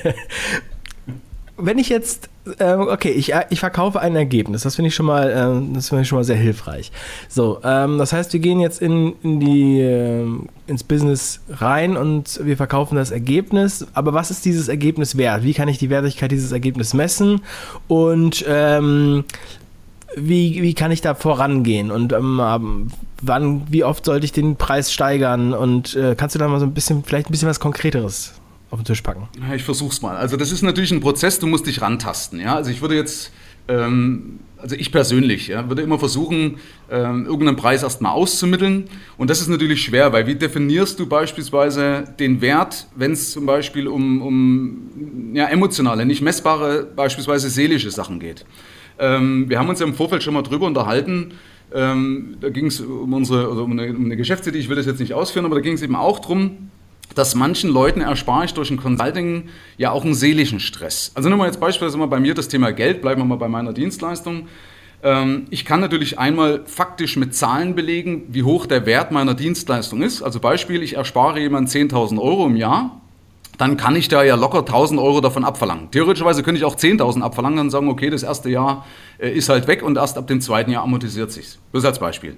wenn 1.57 1.79
ich 1.79 1.89
jetzt, 1.89 2.29
okay, 2.45 3.11
ich, 3.11 3.33
äh, 3.33 3.45
ich 3.51 3.61
verkaufe 3.61 4.01
ein 4.01 4.17
Ergebnis, 4.17 4.63
das 4.63 4.75
finde 4.75 4.89
ich 4.89 4.95
schon 4.95 5.07
mal, 5.07 5.31
äh, 5.31 5.81
finde 5.81 6.03
ich 6.03 6.09
schon 6.09 6.19
mal 6.19 6.25
sehr 6.25 6.37
hilfreich. 6.37 6.91
So, 7.29 7.61
ähm, 7.63 7.99
das 7.99 8.13
heißt, 8.13 8.33
wir 8.33 8.41
gehen 8.41 8.61
jetzt 8.61 8.83
in, 8.83 9.15
in 9.23 9.41
die, 9.41 9.81
äh, 9.81 10.27
ins 10.67 10.83
Business 10.83 11.41
rein 11.49 11.97
und 11.97 12.41
wir 12.43 12.57
verkaufen 12.57 12.97
das 12.97 13.11
Ergebnis. 13.11 13.87
Aber 13.95 14.13
was 14.13 14.31
ist 14.31 14.45
dieses 14.45 14.69
Ergebnis 14.69 15.17
wert? 15.17 15.45
Wie 15.45 15.55
kann 15.55 15.69
ich 15.69 15.79
die 15.79 15.91
Wertigkeit 15.91 16.33
dieses 16.33 16.53
Ergebnisses 16.53 16.95
messen? 16.95 17.43
Und 17.87 18.45
ähm, 18.49 19.25
wie, 20.17 20.63
wie 20.63 20.75
kann 20.75 20.91
ich 20.91 21.01
da 21.01 21.15
vorangehen 21.15 21.91
und 21.91 22.13
ähm, 22.13 22.91
wann, 23.23 23.63
wie 23.71 23.85
oft 23.85 24.05
sollte 24.05 24.25
ich 24.25 24.33
den 24.33 24.57
Preis 24.57 24.93
steigern 24.93 25.55
und 25.55 25.95
äh, 25.97 26.15
kannst 26.17 26.35
du 26.35 26.39
da 26.39 26.49
mal 26.49 26.61
so 26.61 26.67
ein 26.67 26.75
bisschen, 26.75 27.03
vielleicht 27.05 27.29
ein 27.29 27.33
bisschen 27.33 27.49
was 27.49 27.61
Konkreteres 27.61 28.35
auf 28.73 28.81
den 28.81 28.87
Tisch 28.87 29.03
packen? 29.03 29.29
Ich 29.55 29.65
versuch's 29.65 30.01
mal. 30.01 30.17
Also 30.17 30.39
das 30.39 30.51
ist 30.51 30.63
natürlich 30.63 30.93
ein 30.93 31.01
Prozess, 31.01 31.39
du 31.39 31.47
musst 31.47 31.67
dich 31.67 31.83
rantasten. 31.83 32.41
Ja? 32.41 32.57
Also 32.57 32.71
ich 32.71 32.81
würde 32.81 32.95
jetzt, 32.95 33.31
ähm, 33.69 34.41
also 34.57 34.75
ich 34.77 34.91
persönlich, 34.91 35.49
ja, 35.49 35.69
würde 35.69 35.83
immer 35.83 35.99
versuchen, 35.99 36.57
ähm, 36.91 37.27
irgendeinen 37.27 37.57
Preis 37.57 37.83
erstmal 37.83 38.13
auszumitteln. 38.13 38.85
Und 39.19 39.29
das 39.29 39.43
ist 39.43 39.49
natürlich 39.49 39.83
schwer, 39.83 40.15
weil 40.15 40.27
wie 40.27 40.37
definierst 40.37 40.99
du 40.99 41.07
beispielsweise 41.07 42.15
den 42.19 42.41
Wert, 42.41 42.87
wenn 42.97 43.13
es 43.13 43.33
zum 43.33 43.45
Beispiel 43.45 43.87
um, 43.87 44.23
um 44.23 45.35
ja, 45.35 45.49
emotionale, 45.49 46.07
nicht 46.07 46.23
messbare, 46.23 46.85
beispielsweise 46.97 47.51
seelische 47.51 47.91
Sachen 47.91 48.21
geht? 48.21 48.47
Ähm, 48.99 49.51
wir 49.51 49.59
haben 49.59 49.69
uns 49.69 49.81
ja 49.81 49.87
im 49.87 49.95
Vorfeld 49.95 50.23
schon 50.23 50.33
mal 50.33 50.43
drüber 50.43 50.67
unterhalten, 50.67 51.35
ähm, 51.75 52.37
da 52.41 52.49
ging 52.49 52.67
es 52.67 52.81
um 52.81 53.13
unsere, 53.13 53.49
also 53.49 53.65
um 53.65 53.73
eine, 53.73 53.95
um 53.95 54.05
eine 54.05 54.17
Geschäftsidee, 54.17 54.59
ich 54.59 54.69
will 54.69 54.77
das 54.77 54.87
jetzt 54.87 55.01
nicht 55.01 55.15
ausführen, 55.15 55.45
aber 55.45 55.57
da 55.57 55.61
ging 55.61 55.75
es 55.75 55.83
eben 55.83 55.97
auch 55.97 56.19
darum, 56.19 56.71
dass 57.15 57.35
manchen 57.35 57.71
Leuten 57.71 58.01
erspare 58.01 58.45
ich 58.45 58.55
durch 58.55 58.71
ein 58.71 58.77
Consulting 58.77 59.49
ja 59.77 59.91
auch 59.91 60.05
einen 60.05 60.15
seelischen 60.15 60.61
Stress. 60.61 61.13
Also 61.15 61.29
nehmen 61.29 61.41
wir 61.41 61.47
jetzt 61.47 61.61
beispielsweise 61.61 61.99
mal 61.99 62.07
bei 62.07 62.21
mir 62.21 62.35
das 62.35 62.49
Thema 62.49 62.73
Geld, 62.73 63.03
bleiben 63.03 63.21
wir 63.21 63.25
mal 63.25 63.37
bei 63.37 63.49
meiner 63.49 63.73
Dienstleistung. 63.73 64.49
Ähm, 65.03 65.47
ich 65.51 65.65
kann 65.65 65.81
natürlich 65.81 66.19
einmal 66.19 66.63
faktisch 66.67 67.17
mit 67.17 67.35
Zahlen 67.35 67.75
belegen, 67.75 68.25
wie 68.29 68.43
hoch 68.43 68.67
der 68.67 68.87
Wert 68.87 69.11
meiner 69.11 69.35
Dienstleistung 69.35 70.03
ist. 70.03 70.23
Also 70.23 70.41
Beispiel, 70.41 70.83
ich 70.83 70.97
erspare 70.97 71.41
jemand 71.41 71.69
10.000 71.69 72.21
Euro 72.21 72.47
im 72.47 72.57
Jahr, 72.57 73.01
dann 73.59 73.77
kann 73.77 73.97
ich 73.97 74.09
da 74.09 74.23
ja 74.23 74.35
locker 74.35 74.61
1.000 74.61 75.01
Euro 75.03 75.21
davon 75.21 75.45
abverlangen. 75.45 75.91
Theoretischerweise 75.91 76.43
könnte 76.43 76.59
ich 76.59 76.65
auch 76.65 76.77
10.000 76.77 77.21
abverlangen 77.21 77.59
und 77.59 77.71
sagen, 77.71 77.89
okay, 77.89 78.11
das 78.11 78.23
erste 78.23 78.51
Jahr 78.51 78.87
äh, 79.19 79.31
ist 79.31 79.49
halt 79.49 79.67
weg 79.67 79.83
und 79.83 79.97
erst 79.97 80.17
ab 80.19 80.27
dem 80.27 80.41
zweiten 80.41 80.71
Jahr 80.71 80.85
amortisiert 80.85 81.31
sich. 81.31 81.59
Das 81.73 81.85
als 81.85 81.99
Beispiel. 81.99 82.37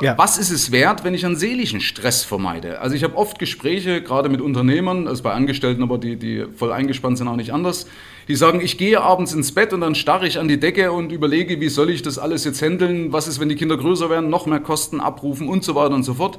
Ja. 0.00 0.18
Was 0.18 0.38
ist 0.38 0.50
es 0.50 0.72
wert, 0.72 1.04
wenn 1.04 1.14
ich 1.14 1.24
einen 1.24 1.36
seelischen 1.36 1.80
Stress 1.80 2.24
vermeide? 2.24 2.80
Also 2.80 2.94
ich 2.94 3.04
habe 3.04 3.16
oft 3.16 3.38
Gespräche, 3.38 4.02
gerade 4.02 4.28
mit 4.28 4.40
Unternehmern, 4.40 5.08
also 5.08 5.22
bei 5.22 5.32
Angestellten, 5.32 5.82
aber 5.82 5.98
die, 5.98 6.16
die 6.16 6.44
voll 6.54 6.72
eingespannt 6.72 7.18
sind, 7.18 7.28
auch 7.28 7.36
nicht 7.36 7.52
anders, 7.52 7.86
die 8.28 8.34
sagen, 8.34 8.60
ich 8.60 8.76
gehe 8.78 9.00
abends 9.00 9.32
ins 9.32 9.52
Bett 9.52 9.72
und 9.72 9.80
dann 9.80 9.94
starre 9.94 10.26
ich 10.26 10.38
an 10.38 10.48
die 10.48 10.58
Decke 10.58 10.92
und 10.92 11.12
überlege, 11.12 11.60
wie 11.60 11.68
soll 11.68 11.90
ich 11.90 12.02
das 12.02 12.18
alles 12.18 12.44
jetzt 12.44 12.60
handeln, 12.60 13.12
was 13.12 13.28
ist, 13.28 13.40
wenn 13.40 13.48
die 13.48 13.56
Kinder 13.56 13.76
größer 13.76 14.10
werden, 14.10 14.30
noch 14.30 14.46
mehr 14.46 14.60
Kosten 14.60 15.00
abrufen 15.00 15.48
und 15.48 15.64
so 15.64 15.74
weiter 15.74 15.94
und 15.94 16.02
so 16.02 16.14
fort. 16.14 16.38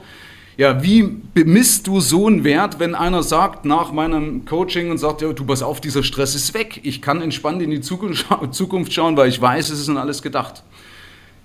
Ja, 0.57 0.81
wie 0.81 1.03
bemisst 1.03 1.85
du 1.85 1.99
so 1.99 2.25
einen 2.25 2.43
Wert, 2.43 2.79
wenn 2.79 2.95
einer 2.95 3.21
sagt 3.21 3.65
nach 3.65 3.91
meinem 3.91 4.43
Coaching 4.45 4.89
und 4.89 4.97
sagt, 4.97 5.21
ja, 5.21 5.31
du 5.31 5.45
pass 5.45 5.61
auf, 5.61 5.79
dieser 5.81 6.01
Stress 6.01 6.33
ist 6.33 6.55
weg. 6.55 6.79
Ich 6.81 6.99
kann 6.99 7.21
entspannt 7.21 7.61
in 7.61 7.69
die 7.69 7.79
Zukunft 7.79 8.91
schauen, 8.91 9.17
weil 9.17 9.29
ich 9.29 9.39
weiß, 9.39 9.69
es 9.69 9.79
ist 9.79 9.87
an 9.87 9.97
alles 9.97 10.23
gedacht. 10.23 10.63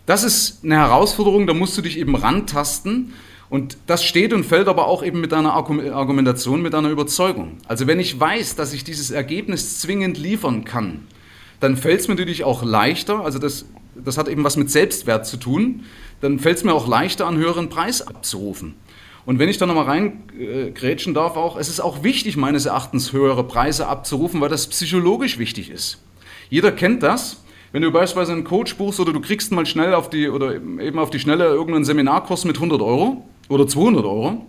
Das 0.06 0.25
ist 0.25 0.64
eine 0.64 0.76
Herausforderung, 0.76 1.47
da 1.47 1.54
musst 1.54 1.76
du 1.78 1.82
dich 1.82 1.99
eben 1.99 2.16
rantasten. 2.16 3.12
Und 3.49 3.76
das 3.87 4.02
steht 4.02 4.32
und 4.32 4.44
fällt 4.44 4.66
aber 4.66 4.87
auch 4.87 5.04
eben 5.04 5.21
mit 5.21 5.32
deiner 5.32 5.52
Argumentation, 5.52 6.62
mit 6.62 6.73
deiner 6.73 6.88
Überzeugung. 6.88 7.59
Also 7.68 7.87
wenn 7.87 8.00
ich 8.00 8.18
weiß, 8.18 8.56
dass 8.56 8.73
ich 8.73 8.82
dieses 8.82 9.11
Ergebnis 9.11 9.78
zwingend 9.80 10.16
liefern 10.16 10.64
kann, 10.64 11.06
dann 11.61 11.76
fällt 11.76 12.00
es 12.00 12.09
mir 12.09 12.14
natürlich 12.14 12.44
auch 12.44 12.64
leichter, 12.64 13.21
also 13.21 13.38
das, 13.38 13.66
das 13.94 14.16
hat 14.16 14.28
eben 14.28 14.42
was 14.42 14.56
mit 14.56 14.71
Selbstwert 14.71 15.26
zu 15.26 15.37
tun, 15.37 15.85
dann 16.23 16.38
fällt 16.38 16.56
es 16.56 16.64
mir 16.64 16.73
auch 16.73 16.88
leichter, 16.88 17.28
einen 17.28 17.37
höheren 17.37 17.68
Preis 17.68 18.00
abzurufen. 18.00 18.75
Und 19.26 19.38
wenn 19.38 19.49
ich 19.49 19.59
da 19.59 19.66
nochmal 19.66 19.85
reingrätschen 19.85 21.14
darf, 21.14 21.37
auch, 21.37 21.56
es 21.56 21.68
ist 21.68 21.80
auch 21.80 22.02
wichtig, 22.02 22.37
meines 22.37 22.66
Erachtens 22.66 23.12
höhere 23.12 23.44
Preise 23.44 23.87
abzurufen, 23.87 24.40
weil 24.40 24.49
das 24.49 24.66
psychologisch 24.66 25.38
wichtig 25.38 25.71
ist. 25.71 25.99
Jeder 26.50 26.73
kennt 26.73 27.02
das. 27.02 27.42
Wenn 27.73 27.81
du 27.81 27.91
beispielsweise 27.91 28.33
einen 28.33 28.45
Coach 28.45 28.76
buchst 28.76 29.00
oder 29.00 29.14
du 29.14 29.21
kriegst 29.21 29.50
mal 29.50 29.64
schnell 29.64 29.95
auf 29.95 30.11
die, 30.11 30.29
oder 30.29 30.55
eben 30.55 30.99
auf 30.99 31.09
die 31.09 31.19
Schnelle 31.19 31.47
irgendeinen 31.47 31.87
Seminarkurs 31.87 32.45
mit 32.45 32.57
100 32.57 32.83
Euro 32.83 33.25
oder 33.49 33.67
200 33.67 34.05
Euro, 34.05 34.47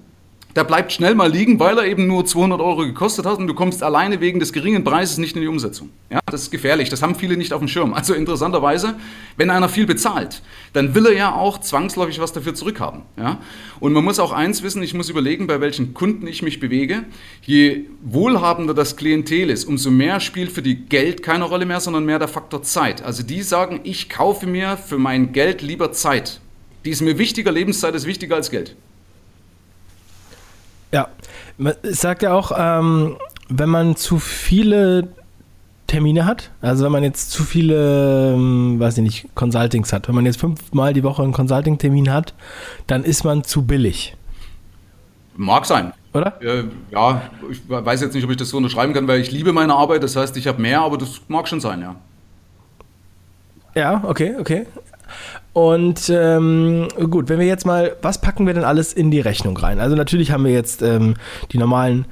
der 0.56 0.64
bleibt 0.64 0.92
schnell 0.92 1.16
mal 1.16 1.32
liegen, 1.32 1.60
weil 1.60 1.78
er 1.78 1.86
eben 1.86 2.06
nur 2.06 2.26
200 2.26 2.62
Euro 2.62 2.86
gekostet 2.86 3.26
hat 3.26 3.40
und 3.40 3.48
du 3.48 3.54
kommst 3.54 3.82
alleine 3.82 4.22
wegen 4.22 4.40
des 4.40 4.54
geringen 4.54 4.84
Preises 4.84 5.18
nicht 5.18 5.36
in 5.36 5.42
die 5.42 5.48
Umsetzung. 5.48 5.90
Ja, 6.12 6.20
das 6.28 6.44
ist 6.44 6.52
gefährlich, 6.52 6.90
das 6.90 7.02
haben 7.02 7.16
viele 7.16 7.38
nicht 7.38 7.54
auf 7.54 7.60
dem 7.60 7.68
Schirm. 7.68 7.94
Also 7.94 8.14
interessanterweise, 8.14 8.96
wenn 9.36 9.50
einer 9.50 9.68
viel 9.68 9.88
bezahlt, 9.88 10.42
dann 10.74 10.94
will 10.94 11.08
er 11.08 11.14
ja 11.14 11.34
auch 11.34 11.60
zwangsläufig 11.60 12.20
was 12.20 12.34
dafür 12.34 12.54
zurückhaben. 12.54 13.02
Ja? 13.18 13.40
Und 13.80 13.94
man 13.94 14.04
muss 14.04 14.20
auch 14.20 14.32
eins 14.32 14.62
wissen, 14.62 14.84
ich 14.84 14.94
muss 14.94 15.10
überlegen, 15.10 15.48
bei 15.48 15.60
welchen 15.60 15.94
Kunden 15.94 16.28
ich 16.28 16.44
mich 16.44 16.60
bewege. 16.60 17.04
Je 17.42 17.86
wohlhabender 18.04 18.76
das 18.76 18.96
Klientel 18.96 19.50
ist, 19.50 19.66
umso 19.66 19.90
mehr 19.90 20.20
spielt 20.20 20.52
für 20.52 20.62
die 20.62 20.76
Geld 20.76 21.24
keine 21.24 21.46
Rolle 21.46 21.66
mehr, 21.66 21.80
sondern 21.80 22.06
mehr 22.06 22.20
der 22.20 22.28
Faktor 22.28 22.62
Zeit. 22.62 23.02
Also 23.04 23.24
die 23.24 23.42
sagen, 23.42 23.80
ich 23.84 24.10
kaufe 24.10 24.46
mir 24.46 24.78
für 24.78 25.00
mein 25.00 25.34
Geld 25.34 25.62
lieber 25.64 25.92
Zeit. 25.92 26.40
Die 26.86 26.92
ist 26.92 27.02
mir 27.02 27.18
wichtiger, 27.18 27.52
Lebenszeit 27.52 27.96
ist 27.96 28.06
wichtiger 28.06 28.36
als 28.36 28.52
Geld. 28.52 28.76
Es 31.84 32.02
sagt 32.02 32.24
ja 32.24 32.34
auch, 32.34 32.52
ähm, 32.58 33.18
wenn 33.50 33.70
man 33.70 33.96
zu 33.96 34.20
viele 34.20 35.08
Termine 35.88 36.26
hat, 36.26 36.50
also 36.62 36.86
wenn 36.86 36.92
man 36.92 37.04
jetzt 37.04 37.32
zu 37.32 37.44
viele, 37.44 38.34
ähm, 38.34 38.80
weiß 38.80 38.98
ich 38.98 39.04
nicht, 39.04 39.36
Consultings 39.36 39.94
hat, 39.94 40.08
wenn 40.08 40.16
man 40.16 40.26
jetzt 40.26 40.40
fünfmal 40.40 40.94
die 40.94 41.04
Woche 41.04 41.22
einen 41.22 41.34
Consulting-Termin 41.34 42.12
hat, 42.12 42.34
dann 42.88 43.04
ist 43.04 43.24
man 43.24 43.44
zu 43.44 43.64
billig. 43.64 44.16
Mag 45.36 45.66
sein. 45.66 45.94
Oder? 46.14 46.42
Äh, 46.42 46.66
ja, 46.92 47.24
ich 47.50 47.62
weiß 47.68 48.02
jetzt 48.02 48.14
nicht, 48.14 48.24
ob 48.24 48.32
ich 48.32 48.38
das 48.38 48.50
so 48.50 48.58
unterschreiben 48.58 48.94
kann, 48.94 49.08
weil 49.08 49.20
ich 49.20 49.32
liebe 49.32 49.52
meine 49.52 49.74
Arbeit, 49.74 50.04
das 50.04 50.16
heißt, 50.16 50.38
ich 50.38 50.48
habe 50.48 50.62
mehr, 50.62 50.82
aber 50.82 50.98
das 50.98 51.22
mag 51.28 51.48
schon 51.48 51.60
sein, 51.60 51.82
ja. 51.82 51.96
Ja, 53.76 54.04
okay, 54.06 54.36
okay. 54.40 54.68
Und 55.54 56.10
ähm, 56.10 56.88
gut, 57.10 57.30
wenn 57.30 57.40
wir 57.40 57.46
jetzt 57.46 57.66
mal, 57.66 57.96
was 58.02 58.20
packen 58.22 58.48
wir 58.48 58.54
denn 58.54 58.64
alles 58.64 58.94
in 58.94 59.12
die 59.12 59.20
Rechnung 59.20 59.56
rein? 59.58 59.80
Also 59.80 59.96
natürlich 59.96 60.32
haben 60.32 60.46
wir 60.46 60.52
jetzt 60.52 60.82
ähm, 60.82 61.16
die 61.52 61.58
normalen 61.58 62.06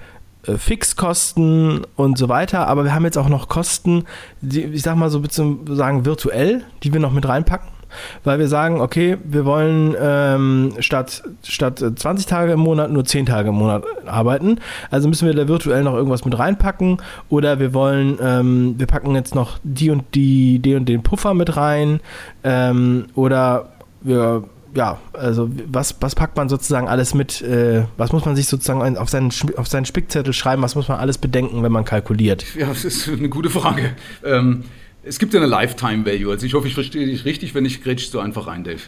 äh, 0.46 0.58
Fixkosten 0.58 1.82
und 1.96 2.18
so 2.18 2.30
weiter, 2.30 2.68
aber 2.68 2.84
wir 2.84 2.94
haben 2.94 3.06
jetzt 3.06 3.18
auch 3.18 3.30
noch 3.30 3.48
Kosten, 3.48 4.06
die, 4.42 4.64
ich 4.64 4.84
sag 4.84 4.96
mal 4.96 5.10
so 5.10 5.22
sagen 5.30 6.06
virtuell, 6.06 6.64
die 6.84 6.94
wir 6.94 7.00
noch 7.00 7.14
mit 7.14 7.28
reinpacken 7.28 7.81
weil 8.24 8.40
wir 8.40 8.48
sagen, 8.48 8.82
okay, 8.82 9.18
wir 9.24 9.46
wollen 9.46 9.96
ähm, 10.00 10.74
statt, 10.80 11.24
statt 11.44 11.84
20 11.96 12.26
Tage 12.26 12.54
im 12.54 12.60
Monat 12.60 12.92
nur 12.92 13.06
10 13.06 13.26
Tage 13.26 13.50
im 13.50 13.56
Monat 13.56 13.84
arbeiten. 14.06 14.60
Also 14.90 15.08
müssen 15.08 15.28
wir 15.28 15.34
da 15.34 15.48
virtuell 15.48 15.84
noch 15.84 15.94
irgendwas 15.94 16.26
mit 16.26 16.38
reinpacken 16.38 16.98
oder 17.30 17.60
wir 17.60 17.74
wollen, 17.74 18.18
ähm, 18.22 18.76
wir 18.78 18.88
packen 18.88 19.16
jetzt 19.16 19.36
noch 19.36 19.60
die 19.64 19.92
und 19.92 20.04
die, 20.16 20.60
den 20.60 20.78
und 20.78 20.90
den 20.90 21.04
Puffer 21.04 21.34
mit 21.34 21.58
rein 21.58 22.00
ähm, 22.44 23.06
oder 23.16 23.70
wir 24.02 24.44
ja, 24.74 25.00
also 25.14 25.50
was, 25.68 25.96
was 26.00 26.16
packt 26.16 26.38
man 26.38 26.50
sozusagen 26.50 26.88
alles 26.88 27.14
mit, 27.14 27.42
äh, 27.42 27.84
was 27.98 28.12
muss 28.12 28.26
man 28.26 28.36
sich 28.36 28.48
sozusagen 28.48 28.98
auf 28.98 29.10
seinen, 29.10 29.32
auf 29.58 29.68
seinen 29.68 29.86
Spickzettel 29.86 30.34
schreiben, 30.34 30.62
was 30.62 30.76
muss 30.76 30.88
man 30.88 31.00
alles 31.00 31.18
bedenken, 31.18 31.64
wenn 31.64 31.72
man 31.72 31.86
kalkuliert? 31.86 32.46
Ja, 32.56 32.68
das 32.68 32.86
ist 32.86 33.10
eine 33.10 33.30
gute 33.30 33.50
Frage. 33.50 33.96
Ähm, 34.24 34.64
es 35.04 35.20
gibt 35.20 35.34
ja 35.34 35.40
eine 35.40 35.50
Lifetime 35.50 36.06
Value. 36.06 36.32
Also 36.32 36.46
ich 36.46 36.54
hoffe, 36.54 36.68
ich 36.68 36.74
verstehe 36.74 37.06
dich 37.06 37.26
richtig. 37.26 37.56
Wenn 37.56 37.64
nicht, 37.64 37.84
grätschst 37.84 38.14
du 38.14 38.20
einfach 38.20 38.48
rein, 38.48 38.64
Dave. 38.64 38.82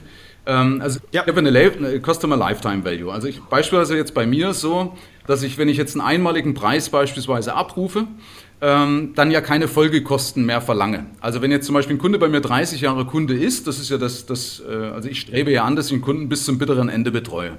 Ähm, 0.46 0.82
also 0.82 1.00
ja. 1.12 1.24
ich 1.24 1.28
habe 1.28 1.40
eine, 1.40 1.50
eine, 1.50 2.02
Customer 2.02 2.38
Lifetime 2.38 2.84
Value. 2.84 3.12
Also 3.12 3.28
ich, 3.28 3.42
beispielsweise 3.42 3.98
jetzt 3.98 4.14
bei 4.14 4.26
mir 4.26 4.54
so, 4.54 4.96
dass 5.28 5.44
ich, 5.44 5.58
wenn 5.58 5.70
ich 5.70 5.78
jetzt 5.78 5.96
einen 5.96 6.06
einmaligen 6.06 6.54
Preis 6.54 6.90
beispielsweise 6.90 7.56
abrufe, 7.56 8.08
ähm, 8.62 9.14
dann 9.16 9.32
ja 9.32 9.42
keine 9.42 9.68
Folgekosten 9.68 10.46
mehr 10.46 10.62
verlange. 10.62 11.06
Also 11.22 11.42
wenn 11.42 11.52
jetzt 11.52 11.66
zum 11.66 11.76
Beispiel 11.76 11.96
ein 11.96 12.00
Kunde 12.00 12.20
bei 12.20 12.30
mir 12.30 12.42
30 12.42 12.82
Jahre 12.82 13.06
Kunde 13.06 13.34
ist, 13.34 13.68
das 13.68 13.80
ist 13.80 13.90
ja 13.90 13.98
das, 13.98 14.26
das 14.26 14.62
äh, 14.70 14.74
also 14.74 15.10
ich 15.10 15.22
strebe 15.22 15.52
ja 15.52 15.64
an, 15.64 15.76
dass 15.76 15.88
ich 15.88 15.94
einen 15.94 16.02
Kunden 16.02 16.30
bis 16.30 16.46
zum 16.46 16.58
bitteren 16.58 16.90
Ende 16.90 17.12
betreue 17.12 17.58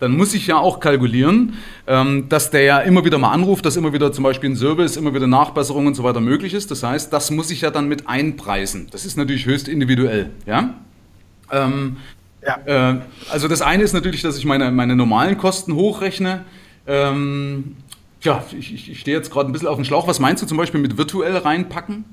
dann 0.00 0.16
muss 0.16 0.34
ich 0.34 0.46
ja 0.46 0.58
auch 0.58 0.80
kalkulieren, 0.80 1.54
ähm, 1.86 2.28
dass 2.28 2.50
der 2.50 2.62
ja 2.62 2.78
immer 2.78 3.04
wieder 3.04 3.18
mal 3.18 3.32
anruft, 3.32 3.66
dass 3.66 3.76
immer 3.76 3.92
wieder 3.92 4.12
zum 4.12 4.24
Beispiel 4.24 4.50
ein 4.50 4.56
Service, 4.56 4.96
immer 4.96 5.14
wieder 5.14 5.26
Nachbesserungen 5.26 5.88
und 5.88 5.94
so 5.94 6.04
weiter 6.04 6.20
möglich 6.20 6.54
ist. 6.54 6.70
Das 6.70 6.82
heißt, 6.82 7.12
das 7.12 7.30
muss 7.30 7.50
ich 7.50 7.62
ja 7.62 7.70
dann 7.70 7.88
mit 7.88 8.08
einpreisen. 8.08 8.88
Das 8.90 9.04
ist 9.04 9.16
natürlich 9.16 9.46
höchst 9.46 9.68
individuell. 9.68 10.30
Ja? 10.46 10.74
Ähm, 11.50 11.96
ja. 12.46 12.92
Äh, 12.92 13.00
also 13.30 13.48
das 13.48 13.62
eine 13.62 13.82
ist 13.82 13.92
natürlich, 13.92 14.22
dass 14.22 14.38
ich 14.38 14.44
meine, 14.44 14.70
meine 14.70 14.94
normalen 14.94 15.36
Kosten 15.36 15.74
hochrechne. 15.74 16.44
Ähm, 16.86 17.76
ja, 18.22 18.44
ich, 18.56 18.90
ich 18.90 19.00
stehe 19.00 19.16
jetzt 19.16 19.30
gerade 19.30 19.50
ein 19.50 19.52
bisschen 19.52 19.68
auf 19.68 19.76
dem 19.76 19.84
Schlauch. 19.84 20.06
Was 20.08 20.20
meinst 20.20 20.42
du 20.42 20.46
zum 20.46 20.58
Beispiel 20.58 20.80
mit 20.80 20.96
virtuell 20.96 21.36
reinpacken? 21.36 22.04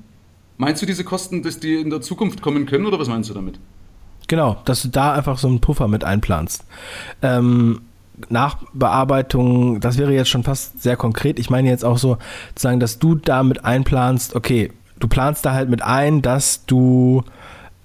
Meinst 0.58 0.80
du 0.82 0.86
diese 0.86 1.04
Kosten, 1.04 1.42
dass 1.42 1.60
die 1.60 1.76
in 1.76 1.90
der 1.90 2.00
Zukunft 2.00 2.42
kommen 2.42 2.66
können 2.66 2.86
oder 2.86 2.98
was 2.98 3.08
meinst 3.08 3.28
du 3.30 3.34
damit? 3.34 3.58
Genau, 4.28 4.56
dass 4.64 4.82
du 4.82 4.88
da 4.88 5.12
einfach 5.12 5.38
so 5.38 5.48
einen 5.48 5.60
Puffer 5.60 5.88
mit 5.88 6.04
einplanst. 6.04 6.64
Ähm, 7.22 7.82
Nachbearbeitung, 8.28 9.80
das 9.80 9.98
wäre 9.98 10.12
jetzt 10.12 10.30
schon 10.30 10.42
fast 10.42 10.82
sehr 10.82 10.96
konkret. 10.96 11.38
Ich 11.38 11.50
meine 11.50 11.68
jetzt 11.68 11.84
auch 11.84 11.98
so, 11.98 12.16
zu 12.54 12.62
sagen, 12.62 12.80
dass 12.80 12.98
du 12.98 13.14
da 13.14 13.42
mit 13.42 13.64
einplanst, 13.64 14.34
okay, 14.34 14.72
du 14.98 15.08
planst 15.08 15.44
da 15.44 15.52
halt 15.52 15.68
mit 15.68 15.82
ein, 15.82 16.22
dass 16.22 16.64
du 16.66 17.22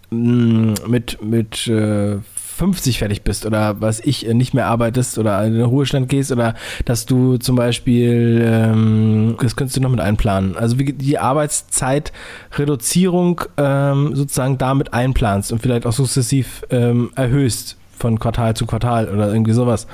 mh, 0.09 0.17
mm, 0.17 0.73
mit, 0.87 1.21
mit 1.21 1.67
äh, 1.67 2.19
50 2.61 2.99
fertig 2.99 3.23
bist 3.23 3.47
oder 3.47 3.81
was 3.81 3.99
ich 3.99 4.27
äh, 4.27 4.35
nicht 4.35 4.53
mehr 4.53 4.67
arbeitest 4.67 5.17
oder 5.17 5.43
in 5.43 5.53
den 5.53 5.63
Ruhestand 5.63 6.09
gehst 6.09 6.31
oder 6.31 6.53
dass 6.85 7.07
du 7.07 7.37
zum 7.37 7.55
Beispiel, 7.55 8.39
ähm, 8.45 9.35
das 9.41 9.55
könntest 9.55 9.77
du 9.77 9.81
noch 9.81 9.89
mit 9.89 9.99
einplanen. 9.99 10.55
Also 10.55 10.77
wie 10.77 10.93
die 10.93 11.17
Arbeitszeitreduzierung 11.17 13.41
ähm, 13.57 14.15
sozusagen 14.15 14.59
damit 14.59 14.93
einplanst 14.93 15.51
und 15.51 15.63
vielleicht 15.63 15.87
auch 15.87 15.91
sukzessiv 15.91 16.63
ähm, 16.69 17.09
erhöhst 17.15 17.77
von 17.97 18.19
Quartal 18.19 18.55
zu 18.55 18.67
Quartal 18.67 19.09
oder 19.09 19.33
irgendwie 19.33 19.53
sowas. 19.53 19.87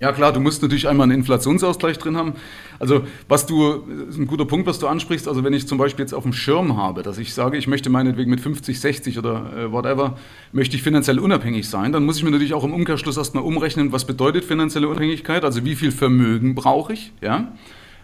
Ja 0.00 0.12
klar, 0.12 0.32
du 0.32 0.38
musst 0.38 0.62
natürlich 0.62 0.88
einmal 0.88 1.04
einen 1.04 1.18
Inflationsausgleich 1.18 1.98
drin 1.98 2.16
haben. 2.16 2.34
Also 2.78 3.02
was 3.26 3.46
du, 3.46 3.82
ist 4.08 4.16
ein 4.16 4.28
guter 4.28 4.44
Punkt, 4.44 4.68
was 4.68 4.78
du 4.78 4.86
ansprichst. 4.86 5.26
Also 5.26 5.42
wenn 5.42 5.52
ich 5.52 5.66
zum 5.66 5.76
Beispiel 5.76 6.04
jetzt 6.04 6.12
auf 6.12 6.22
dem 6.22 6.32
Schirm 6.32 6.76
habe, 6.76 7.02
dass 7.02 7.18
ich 7.18 7.34
sage, 7.34 7.56
ich 7.58 7.66
möchte 7.66 7.90
meinetwegen 7.90 8.30
mit 8.30 8.40
50, 8.40 8.78
60 8.78 9.18
oder 9.18 9.52
äh, 9.56 9.72
whatever, 9.72 10.16
möchte 10.52 10.76
ich 10.76 10.82
finanziell 10.84 11.18
unabhängig 11.18 11.68
sein, 11.68 11.92
dann 11.92 12.04
muss 12.04 12.18
ich 12.18 12.22
mir 12.22 12.30
natürlich 12.30 12.54
auch 12.54 12.62
im 12.62 12.74
Umkehrschluss 12.74 13.16
erstmal 13.16 13.42
umrechnen, 13.42 13.90
was 13.90 14.06
bedeutet 14.06 14.44
finanzielle 14.44 14.86
Unabhängigkeit, 14.86 15.44
also 15.44 15.64
wie 15.64 15.74
viel 15.74 15.90
Vermögen 15.90 16.54
brauche 16.54 16.92
ich, 16.92 17.12
ja 17.20 17.52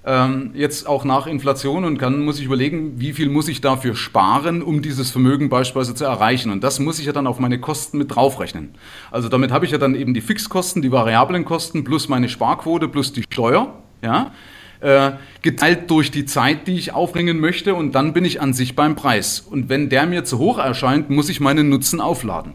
ähm, 0.07 0.51
jetzt 0.55 0.87
auch 0.87 1.05
nach 1.05 1.27
Inflation 1.27 1.85
und 1.85 2.01
dann 2.03 2.25
muss 2.25 2.39
ich 2.39 2.45
überlegen, 2.45 3.01
wie 3.01 3.13
viel 3.13 3.31
muss 3.31 3.49
ich 3.49 3.61
dafür 3.61 3.95
sparen, 3.95 4.63
um 4.63 4.83
dieses 4.83 5.11
Vermögen 5.11 5.49
beispielsweise 5.49 5.95
zu 5.95 6.05
erreichen. 6.05 6.53
Und 6.53 6.63
das 6.63 6.79
muss 6.79 6.99
ich 6.99 7.07
ja 7.07 7.13
dann 7.13 7.27
auf 7.27 7.39
meine 7.39 7.59
Kosten 7.59 7.99
mit 7.99 8.15
draufrechnen. 8.15 8.75
Also 9.11 9.29
damit 9.29 9.51
habe 9.51 9.65
ich 9.65 9.71
ja 9.71 9.79
dann 9.79 9.95
eben 9.95 10.13
die 10.13 10.21
Fixkosten, 10.21 10.83
die 10.83 10.93
variablen 10.93 11.45
Kosten 11.45 11.85
plus 11.85 12.09
meine 12.09 12.29
Sparquote 12.29 12.89
plus 12.89 13.13
die 13.13 13.23
Steuer, 13.23 13.73
ja, 14.03 14.33
äh, 14.81 15.13
geteilt 15.41 15.91
durch 15.91 16.11
die 16.11 16.27
Zeit, 16.27 16.67
die 16.67 16.75
ich 16.75 16.93
aufbringen 16.93 17.41
möchte 17.41 17.75
und 17.75 17.95
dann 17.95 18.13
bin 18.13 18.27
ich 18.27 18.43
an 18.43 18.53
sich 18.53 18.77
beim 18.77 18.97
Preis. 18.97 19.41
Und 19.41 19.71
wenn 19.71 19.89
der 19.89 20.05
mir 20.05 20.25
zu 20.25 20.39
hoch 20.39 20.59
erscheint, 20.59 21.09
muss 21.09 21.31
ich 21.31 21.41
meinen 21.41 21.71
Nutzen 21.71 22.03
aufladen. 22.03 22.53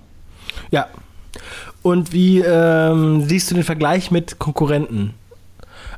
Ja. 0.69 0.87
Und 1.81 2.13
wie 2.13 2.39
ähm, 2.41 3.23
siehst 3.27 3.49
du 3.49 3.55
den 3.55 3.63
Vergleich 3.63 4.11
mit 4.11 4.37
Konkurrenten? 4.37 5.15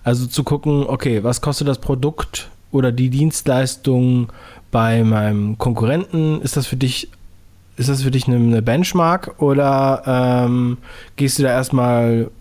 Also 0.04 0.26
zu 0.26 0.44
gucken, 0.44 0.86
okay, 0.88 1.24
was 1.24 1.42
kostet 1.42 1.68
das 1.68 1.80
Produkt 1.80 2.50
oder 2.72 2.92
die 2.92 3.10
Dienstleistung 3.10 4.32
bei 4.72 5.04
meinem 5.04 5.58
Konkurrenten? 5.58 6.42
Ist 6.42 6.58
das 6.58 6.68
für 6.68 6.78
dich, 6.78 7.10
ist 7.78 7.90
das 7.90 8.04
für 8.04 8.12
dich 8.12 8.28
eine 8.28 8.62
Benchmark 8.62 9.42
oder 9.42 10.46
ähm, 10.46 10.78
gehst 11.18 11.38
du 11.38 11.44
da 11.44 11.50
erstmal 11.50 12.32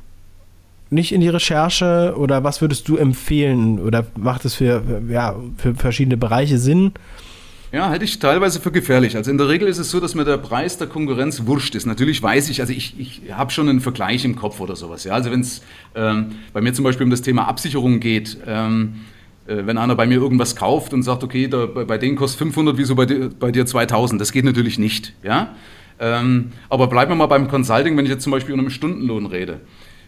nicht 0.91 1.13
in 1.13 1.21
die 1.21 1.29
Recherche 1.29 2.15
oder 2.17 2.43
was 2.43 2.61
würdest 2.61 2.89
du 2.89 2.97
empfehlen 2.97 3.79
oder 3.79 4.05
macht 4.17 4.45
es 4.45 4.55
für, 4.55 4.83
ja, 5.09 5.37
für 5.57 5.75
verschiedene 5.75 6.17
Bereiche 6.17 6.59
Sinn? 6.59 6.93
Ja, 7.73 7.89
halte 7.89 8.05
ich 8.05 8.19
teilweise 8.19 8.61
für 8.61 8.73
gefährlich. 8.73 9.17
Also 9.17 9.31
in 9.31 9.39
der 9.39 9.49
Regel 9.49 9.69
ist 9.69 9.79
es 9.79 9.91
so, 9.91 10.01
dass 10.01 10.17
mir 10.17 10.25
der 10.25 10.39
Preis 10.39 10.77
der 10.77 10.89
Konkurrenz 10.89 11.47
wurscht 11.47 11.77
ist. 11.77 11.87
Natürlich 11.87 12.21
weiß 12.21 12.51
ich, 12.51 12.61
also 12.61 12.73
ich, 12.73 12.99
ich 12.99 13.23
habe 13.31 13.53
schon 13.53 13.69
einen 13.69 13.81
Vergleich 13.81 14.25
im 14.25 14.35
Kopf 14.35 14.61
oder 14.61 14.75
sowas. 14.75 15.05
Ja? 15.05 15.13
Also 15.13 15.31
wenn 15.31 15.41
es 15.41 15.63
ähm, 15.95 16.33
bei 16.53 16.61
mir 16.61 16.75
zum 16.75 16.85
Beispiel 16.85 17.05
um 17.05 17.11
das 17.11 17.23
Thema 17.23 17.47
Absicherung 17.47 18.01
geht, 18.01 18.39
ähm, 18.45 18.95
äh, 19.47 19.67
wenn 19.67 19.79
einer 19.79 19.95
bei 19.95 20.09
mir 20.09 20.17
irgendwas 20.17 20.57
kauft 20.57 20.93
und 20.93 21.05
sagt, 21.05 21.23
okay, 21.23 21.47
da, 21.47 21.67
bei, 21.67 21.85
bei 21.85 21.97
denen 21.97 22.17
kostet 22.17 22.39
500, 22.39 22.77
wieso 22.77 22.97
bei 22.97 23.07
dir, 23.07 23.29
bei 23.29 23.53
dir 23.53 23.67
2000? 23.67 24.21
Das 24.21 24.33
geht 24.33 24.45
natürlich 24.45 24.81
nicht. 24.81 25.13
Ja? 25.23 25.55
Ähm, 26.01 26.51
aber 26.71 26.89
bleiben 26.89 27.13
wir 27.13 27.17
mal 27.17 27.27
beim 27.27 27.47
Consulting, 27.47 27.97
wenn 27.97 28.05
ich 28.05 28.11
jetzt 28.11 28.25
zum 28.25 28.33
Beispiel 28.33 28.55
über 28.55 28.63
einen 28.63 28.71
Stundenlohn 28.71 29.27
rede. 29.27 29.61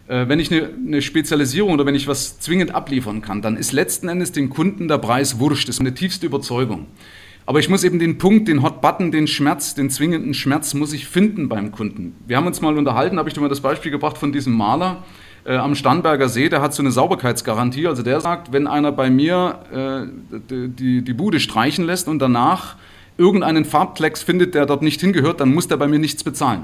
Äh, 0.07 0.27
wenn 0.27 0.39
ich 0.41 0.51
eine, 0.51 1.01
Spezialisierung 1.01 1.71
oder 1.71 1.85
wenn 1.85 1.95
ich 1.95 2.07
was 2.07 2.39
zwingend 2.39 2.75
abliefern 2.75 3.21
kann, 3.21 3.41
dann 3.41 3.55
ist 3.55 3.71
letzten 3.71 4.09
Endes 4.09 4.33
dem 4.33 4.49
Kunden 4.49 4.89
der 4.89 4.97
Preis 4.97 5.39
wurscht. 5.39 5.69
Das 5.69 5.75
ist 5.75 5.79
meine 5.79 5.93
tiefste 5.93 6.25
Überzeugung. 6.25 6.87
Aber 7.45 7.59
ich 7.59 7.69
muss 7.69 7.83
eben 7.83 7.99
den 7.99 8.17
Punkt, 8.17 8.47
den 8.47 8.63
Hot 8.63 8.81
Button, 8.81 9.11
den 9.11 9.27
Schmerz, 9.27 9.75
den 9.75 9.89
zwingenden 9.89 10.33
Schmerz, 10.33 10.73
muss 10.73 10.93
ich 10.93 11.07
finden 11.07 11.49
beim 11.49 11.71
Kunden. 11.71 12.15
Wir 12.25 12.37
haben 12.37 12.47
uns 12.47 12.61
mal 12.61 12.77
unterhalten, 12.77 13.19
habe 13.19 13.27
ich 13.27 13.35
dir 13.35 13.41
mal 13.41 13.49
das 13.49 13.61
Beispiel 13.61 13.91
gebracht 13.91 14.17
von 14.17 14.31
diesem 14.31 14.53
Maler, 14.53 15.03
äh, 15.45 15.55
am 15.55 15.75
Starnberger 15.75 16.29
See, 16.29 16.47
der 16.47 16.61
hat 16.61 16.73
so 16.73 16.81
eine 16.81 16.91
Sauberkeitsgarantie. 16.91 17.87
Also 17.87 18.01
der 18.01 18.21
sagt, 18.21 18.53
wenn 18.53 18.65
einer 18.65 18.93
bei 18.93 19.09
mir 19.09 19.59
äh, 19.73 20.39
die, 20.49 21.03
die 21.03 21.13
Bude 21.13 21.41
streichen 21.41 21.85
lässt 21.85 22.07
und 22.07 22.19
danach 22.19 22.77
irgendeinen 23.17 23.65
Farbklecks 23.65 24.23
findet, 24.23 24.55
der 24.55 24.65
dort 24.65 24.81
nicht 24.81 25.01
hingehört, 25.01 25.41
dann 25.41 25.53
muss 25.53 25.67
der 25.67 25.77
bei 25.77 25.87
mir 25.87 25.99
nichts 25.99 26.23
bezahlen. 26.23 26.63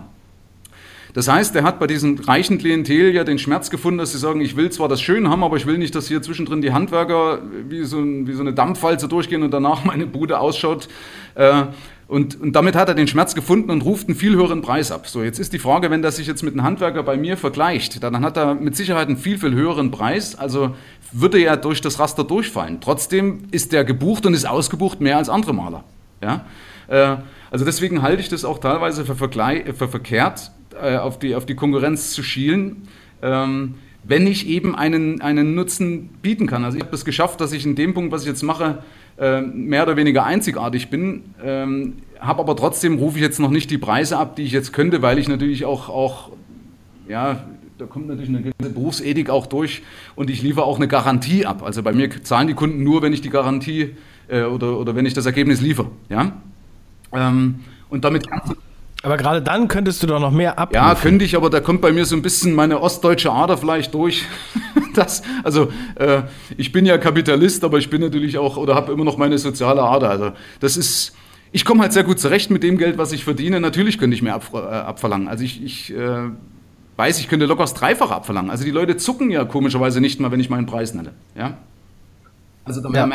Das 1.14 1.28
heißt, 1.28 1.56
er 1.56 1.64
hat 1.64 1.80
bei 1.80 1.88
diesem 1.88 2.20
reichen 2.20 2.58
Klientel 2.58 3.14
ja 3.14 3.24
den 3.24 3.40
Schmerz 3.40 3.70
gefunden, 3.70 3.98
dass 3.98 4.12
sie 4.12 4.20
sagen, 4.20 4.42
ich 4.42 4.56
will 4.56 4.72
zwar 4.72 4.88
das 4.88 5.02
schön 5.02 5.30
haben, 5.30 5.44
aber 5.44 5.58
ich 5.58 5.66
will 5.66 5.78
nicht, 5.78 5.96
dass 5.96 6.08
hier 6.08 6.22
zwischendrin 6.22 6.62
die 6.62 6.72
Handwerker 6.72 7.42
wie 7.68 7.84
so, 7.84 7.98
wie 8.04 8.34
so 8.34 8.42
eine 8.42 8.54
Dampfwalze 8.54 9.08
durchgehen 9.08 9.44
und 9.44 9.52
danach 9.52 9.84
meine 9.86 10.06
Bude 10.06 10.40
ausschaut. 10.40 10.88
Äh, 11.36 11.64
und, 12.08 12.42
und, 12.42 12.56
damit 12.56 12.76
hat 12.76 12.90
er 12.90 12.96
den 12.96 13.08
Schmerz 13.08 13.36
gefunden 13.36 13.70
und 13.70 13.84
ruft 13.84 14.08
einen 14.08 14.18
viel 14.18 14.36
höheren 14.36 14.62
Preis 14.62 14.92
ab. 14.92 15.08
So, 15.08 15.22
jetzt 15.22 15.40
ist 15.40 15.54
die 15.54 15.60
Frage, 15.60 15.92
wenn 15.92 16.02
der 16.02 16.12
sich 16.12 16.26
jetzt 16.26 16.42
mit 16.42 16.54
einem 16.54 16.64
Handwerker 16.64 17.04
bei 17.04 17.18
mir 17.18 17.38
vergleicht, 17.38 18.02
dann 18.02 18.26
hat 18.26 18.36
er 18.36 18.56
mit 18.56 18.76
Sicherheit 18.76 19.08
einen 19.08 19.18
viel, 19.18 19.38
viel 19.38 19.54
höheren 19.54 19.92
Preis. 19.92 20.34
Also 20.36 20.76
würde 21.12 21.40
er 21.40 21.56
durch 21.56 21.82
das 21.82 22.00
Raster 22.00 22.24
durchfallen. 22.24 22.82
Trotzdem 22.82 23.44
ist 23.52 23.74
der 23.74 23.84
gebucht 23.84 24.26
und 24.26 24.34
ist 24.34 24.48
ausgebucht 24.48 25.02
mehr 25.02 25.18
als 25.18 25.30
andere 25.30 25.54
Maler. 25.54 25.84
Ja? 26.22 26.46
Äh, 26.88 27.18
also 27.52 27.64
deswegen 27.64 28.02
halte 28.02 28.22
ich 28.22 28.30
das 28.30 28.44
auch 28.44 28.58
teilweise 28.58 29.06
für, 29.06 29.16
für 29.16 29.88
verkehrt, 29.88 30.52
äh, 30.74 30.98
auf, 30.98 31.20
die, 31.20 31.36
auf 31.36 31.46
die 31.46 31.56
Konkurrenz 31.56 32.12
zu 32.12 32.24
schielen. 32.24 32.88
Ähm, 33.22 33.76
wenn 34.04 34.28
ich 34.28 34.48
eben 34.48 34.76
einen, 34.76 35.22
einen 35.22 35.56
Nutzen 35.56 36.10
bieten 36.22 36.48
kann. 36.48 36.64
Also 36.64 36.78
ich 36.78 36.84
habe 36.84 36.96
es 36.96 37.06
geschafft, 37.06 37.42
dass 37.42 37.52
ich 37.52 37.66
in 37.66 37.76
dem 37.76 37.94
Punkt, 37.94 38.12
was 38.12 38.22
ich 38.22 38.28
jetzt 38.28 38.44
mache, 38.44 38.84
äh, 39.20 39.42
mehr 39.42 39.84
oder 39.84 39.98
weniger 39.98 40.26
einzigartig 40.26 40.90
bin, 40.90 41.24
ähm, 41.44 41.98
habe 42.20 42.40
aber 42.40 42.56
trotzdem 42.56 42.98
rufe 42.98 43.18
ich 43.18 43.24
jetzt 43.24 43.40
noch 43.40 43.52
nicht 43.52 43.70
die 43.72 43.78
Preise 43.78 44.18
ab, 44.18 44.36
die 44.36 44.44
ich 44.44 44.52
jetzt 44.52 44.74
könnte, 44.74 45.02
weil 45.02 45.20
ich 45.20 45.28
natürlich 45.28 45.66
auch, 45.66 45.90
auch 45.90 46.32
ja, 47.08 47.44
da 47.78 47.86
kommt 47.86 48.08
natürlich 48.08 48.30
eine 48.30 48.42
gewisse 48.42 48.74
Berufsethik 48.74 49.30
auch 49.30 49.48
durch 49.48 49.82
und 50.16 50.30
ich 50.30 50.42
liefere 50.42 50.66
auch 50.66 50.78
eine 50.78 50.88
Garantie 50.88 51.46
ab. 51.46 51.64
Also 51.64 51.84
bei 51.84 51.94
mir 51.94 52.24
zahlen 52.24 52.48
die 52.48 52.54
Kunden 52.54 52.84
nur, 52.84 53.02
wenn 53.02 53.14
ich 53.14 53.22
die 53.22 53.30
Garantie 53.30 53.96
äh, 54.28 54.44
oder, 54.44 54.80
oder 54.80 54.96
wenn 54.96 55.06
ich 55.06 55.14
das 55.14 55.26
Ergebnis 55.26 55.62
liefere. 55.62 55.90
Ja? 56.10 56.34
Ähm, 57.14 57.60
und 57.90 58.06
damit 58.06 58.30
kannst 58.30 58.50
du 58.50 58.56
aber 59.02 59.16
gerade 59.16 59.42
dann 59.42 59.70
könntest 59.70 60.04
du 60.04 60.08
doch 60.08 60.20
noch 60.20 60.32
mehr 60.32 60.60
abrufen. 60.60 60.76
Ja, 60.76 60.94
könnte 60.94 61.24
ich, 61.24 61.36
aber 61.36 61.50
da 61.50 61.62
kommt 61.62 61.82
bei 61.82 61.94
mir 61.94 62.06
so 62.06 62.16
ein 62.16 62.22
bisschen 62.22 62.54
meine 62.54 62.82
ostdeutsche 62.82 63.32
Ader 63.32 63.58
vielleicht 63.58 63.94
durch. 63.94 64.26
das, 64.94 65.22
also 65.44 65.72
äh, 65.96 66.24
ich 66.58 66.74
bin 66.74 66.86
ja 66.86 66.98
Kapitalist, 66.98 67.64
aber 67.64 67.78
ich 67.78 67.90
bin 67.90 68.02
natürlich 68.02 68.38
auch 68.38 68.58
oder 68.58 68.76
habe 68.76 68.92
immer 68.92 69.06
noch 69.06 69.18
meine 69.18 69.38
soziale 69.38 69.82
Ader. 69.82 70.10
Also 70.10 70.32
das 70.60 70.76
ist, 70.76 71.16
ich 71.54 71.64
komme 71.64 71.82
halt 71.82 71.94
sehr 71.94 72.04
gut 72.04 72.20
zurecht 72.20 72.52
mit 72.52 72.62
dem 72.62 72.78
Geld, 72.78 72.98
was 72.98 73.14
ich 73.14 73.24
verdiene. 73.24 73.62
Natürlich 73.62 74.00
könnte 74.00 74.16
ich 74.16 74.22
mehr 74.22 74.36
ab, 74.36 74.48
äh, 74.54 74.58
abverlangen. 74.58 75.30
Also 75.30 75.46
ich, 75.46 75.64
ich 75.64 75.96
äh, 75.96 76.30
weiß, 76.98 77.22
ich 77.22 77.30
könnte 77.30 77.46
locker 77.46 77.64
das 77.64 77.74
Dreifache 77.74 78.14
abverlangen. 78.14 78.52
Also 78.52 78.66
die 78.66 78.72
Leute 78.72 78.98
zucken 78.98 79.32
ja 79.32 79.46
komischerweise 79.46 80.02
nicht 80.02 80.20
mal, 80.20 80.32
wenn 80.32 80.42
ich 80.42 80.50
meinen 80.50 80.66
Preis 80.66 80.94
nenne. 80.94 81.14
Ja. 81.38 81.58
Also, 82.66 82.88
ja. 82.92 83.10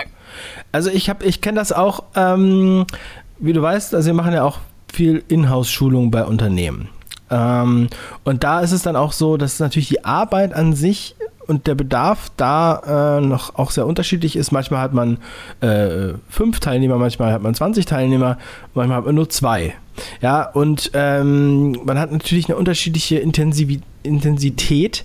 also 0.73 0.91
ich 0.91 1.11
habe, 1.11 1.27
ich 1.27 1.43
kenne 1.43 1.59
das 1.59 1.73
auch. 1.73 2.05
Ähm, 2.17 2.87
wie 3.39 3.53
du 3.53 3.61
weißt, 3.61 3.95
also 3.95 4.07
wir 4.07 4.15
machen 4.15 4.33
ja 4.33 4.45
auch 4.45 4.59
viel 4.95 5.23
Inhouse-Schulung 5.29 6.11
bei 6.11 6.25
Unternehmen. 6.25 6.89
Ähm, 7.31 7.89
und 8.25 8.45
da 8.45 8.61
ist 8.61 8.73
es 8.73 8.83
dann 8.83 8.97
auch 8.97 9.13
so, 9.13 9.37
dass 9.37 9.59
natürlich 9.59 9.89
die 9.89 10.05
Arbeit 10.05 10.55
an 10.55 10.75
sich 10.75 11.17
und 11.47 11.67
der 11.67 11.75
Bedarf 11.75 12.31
da 12.37 13.19
äh, 13.19 13.21
noch 13.21 13.57
auch 13.57 13.71
sehr 13.71 13.87
unterschiedlich 13.87 14.37
ist. 14.37 14.51
Manchmal 14.51 14.81
hat 14.81 14.95
man 14.95 15.19
äh, 15.61 16.15
fünf 16.29 16.61
Teilnehmer, 16.61 16.97
manchmal 16.97 17.33
hat 17.33 17.43
man 17.43 17.55
20 17.55 17.87
Teilnehmer, 17.87 18.39
manchmal 18.75 18.99
hat 18.99 19.07
man 19.07 19.15
nur 19.15 19.29
zwei. 19.29 19.75
Ja, 20.21 20.51
und 20.51 20.91
ähm, 20.95 21.79
man 21.85 21.99
hat 21.99 22.11
natürlich 22.11 22.49
eine 22.49 22.57
unterschiedliche 22.57 23.19
Intensiv 23.19 23.81
Intensität 24.03 25.05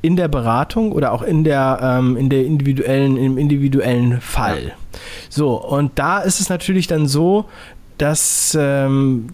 in 0.00 0.16
der 0.16 0.28
Beratung 0.28 0.92
oder 0.92 1.12
auch 1.12 1.22
in 1.22 1.44
der, 1.44 1.80
ähm, 1.82 2.16
in 2.16 2.30
der 2.30 2.44
individuellen, 2.44 3.16
im 3.16 3.36
individuellen 3.36 4.20
Fall. 4.20 4.68
Ja. 4.68 4.98
So, 5.28 5.54
und 5.62 5.98
da 5.98 6.20
ist 6.20 6.40
es 6.40 6.48
natürlich 6.48 6.86
dann 6.86 7.06
so, 7.08 7.46
dass 7.98 8.56
ähm, 8.58 9.28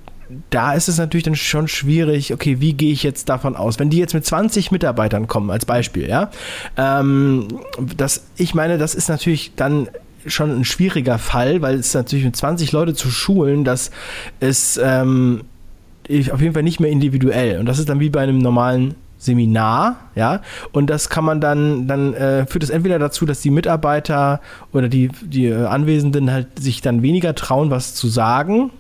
da 0.51 0.73
ist 0.73 0.89
es 0.89 0.99
natürlich 0.99 1.25
dann 1.25 1.37
schon 1.37 1.69
schwierig, 1.69 2.33
okay, 2.33 2.61
wie 2.61 2.73
gehe 2.73 2.93
ich 2.93 3.03
jetzt 3.03 3.29
davon 3.29 3.57
aus? 3.57 3.79
Wenn 3.79 3.91
die 3.91 3.99
jetzt 3.99 4.15
mit 4.15 4.25
20 4.25 4.71
Mitarbeitern 4.71 5.27
kommen, 5.27 5.51
als 5.51 5.67
Beispiel, 5.67 6.09
ja, 6.09 6.31
ähm, 6.77 7.49
das, 7.97 8.27
ich 8.37 8.55
meine, 8.55 8.79
das 8.79 8.95
ist 8.95 9.09
natürlich 9.09 9.53
dann 9.57 9.89
schon 10.27 10.51
ein 10.51 10.65
schwieriger 10.65 11.19
Fall, 11.19 11.61
weil 11.61 11.77
es 11.77 11.93
natürlich 11.93 12.25
mit 12.25 12.37
20 12.37 12.73
Leute 12.73 12.95
zu 12.95 13.11
schulen, 13.11 13.65
das 13.65 13.91
ist 14.41 14.81
ähm, 14.83 15.43
auf 16.31 16.41
jeden 16.41 16.55
Fall 16.55 16.63
nicht 16.63 16.81
mehr 16.81 16.91
individuell. 16.91 17.59
Und 17.59 17.67
das 17.67 17.79
ist 17.79 17.89
dann 17.89 18.01
wie 18.01 18.11
bei 18.11 18.21
einem 18.21 18.39
normalen 18.39 18.95
Seminar, 19.25 19.97
ja, 20.15 20.41
und 20.73 20.89
das 20.89 21.09
kann 21.09 21.25
man 21.25 21.41
dann, 21.41 21.87
dann 21.87 22.15
äh, 22.15 22.47
führt 22.47 22.65
es 22.65 22.71
entweder 22.71 22.99
dazu, 22.99 23.27
dass 23.27 23.41
die 23.41 23.51
Mitarbeiter 23.51 24.41
oder 24.73 24.89
die, 24.89 25.11
die 25.23 25.47
äh, 25.47 25.65
Anwesenden 25.67 26.31
halt 26.31 26.59
sich 26.59 26.81
dann 26.81 27.03
weniger 27.03 27.35
trauen, 27.35 27.71
was 27.71 27.95
zu 27.95 28.09
sagen, 28.09 28.71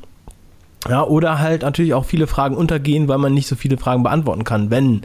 ja, 0.89 1.03
oder 1.03 1.39
halt 1.39 1.63
natürlich 1.63 1.95
auch 1.95 2.05
viele 2.05 2.27
Fragen 2.27 2.57
untergehen, 2.57 3.09
weil 3.09 3.19
man 3.19 3.33
nicht 3.33 3.47
so 3.47 3.57
viele 3.57 3.79
Fragen 3.79 4.03
beantworten 4.03 4.45
kann, 4.45 4.71
wenn 4.71 5.03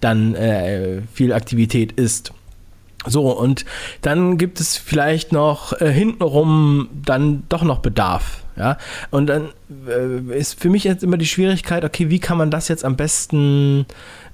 dann 0.00 0.34
äh, 0.34 1.02
viel 1.12 1.32
Aktivität 1.32 1.92
ist. 1.92 2.32
So, 3.06 3.30
und 3.30 3.64
dann 4.02 4.36
gibt 4.36 4.60
es 4.60 4.76
vielleicht 4.76 5.32
noch 5.32 5.80
äh, 5.80 5.90
hintenrum 5.90 6.88
dann 6.92 7.44
doch 7.48 7.62
noch 7.62 7.78
Bedarf. 7.78 8.42
Ja, 8.60 8.76
und 9.10 9.26
dann 9.26 9.48
äh, 9.88 10.38
ist 10.38 10.60
für 10.60 10.68
mich 10.68 10.84
jetzt 10.84 11.02
immer 11.02 11.16
die 11.16 11.24
Schwierigkeit, 11.24 11.82
okay, 11.82 12.10
wie 12.10 12.18
kann 12.18 12.36
man 12.36 12.50
das 12.50 12.68
jetzt 12.68 12.84
am 12.84 12.94
besten 12.94 13.86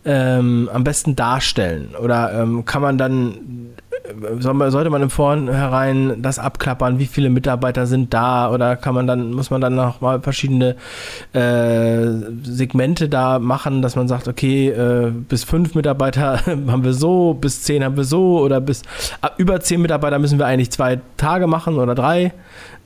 ähm, 0.05 0.71
am 0.73 0.85
besten 0.85 1.17
darstellen? 1.17 1.95
Oder 2.01 2.33
ähm, 2.33 2.65
kann 2.65 2.81
man 2.81 2.97
dann, 2.97 3.75
äh, 4.05 4.41
sollte 4.41 4.89
man 4.89 5.03
im 5.03 5.11
Vornherein 5.11 6.23
das 6.23 6.39
abklappern, 6.39 6.99
wie 6.99 7.07
viele 7.07 7.29
Mitarbeiter 7.29 7.87
sind 7.87 8.15
da? 8.15 8.51
Oder 8.51 8.77
kann 8.77 8.95
man 8.95 9.07
dann, 9.07 9.33
muss 9.33 9.51
man 9.51 9.61
dann 9.61 9.75
noch 9.75 10.01
mal 10.01 10.21
verschiedene 10.21 10.77
äh, 11.33 12.07
Segmente 12.43 13.09
da 13.09 13.41
machen, 13.41 13.83
dass 13.83 13.97
man 13.97 14.07
sagt, 14.07 14.29
okay, 14.29 14.69
äh, 14.69 15.11
bis 15.11 15.43
fünf 15.45 15.75
Mitarbeiter 15.75 16.41
haben 16.47 16.85
wir 16.85 16.95
so, 16.95 17.35
bis 17.35 17.63
zehn 17.63 17.83
haben 17.83 17.97
wir 17.97 18.05
so, 18.05 18.41
oder 18.41 18.61
bis 18.61 18.83
über 19.39 19.61
zehn 19.61 19.83
Mitarbeiter 19.83 20.19
müssen 20.21 20.39
wir 20.39 20.47
eigentlich 20.47 20.71
zwei 20.71 21.01
Tage 21.17 21.49
machen 21.49 21.77
oder 21.77 21.95
drei. 21.95 22.33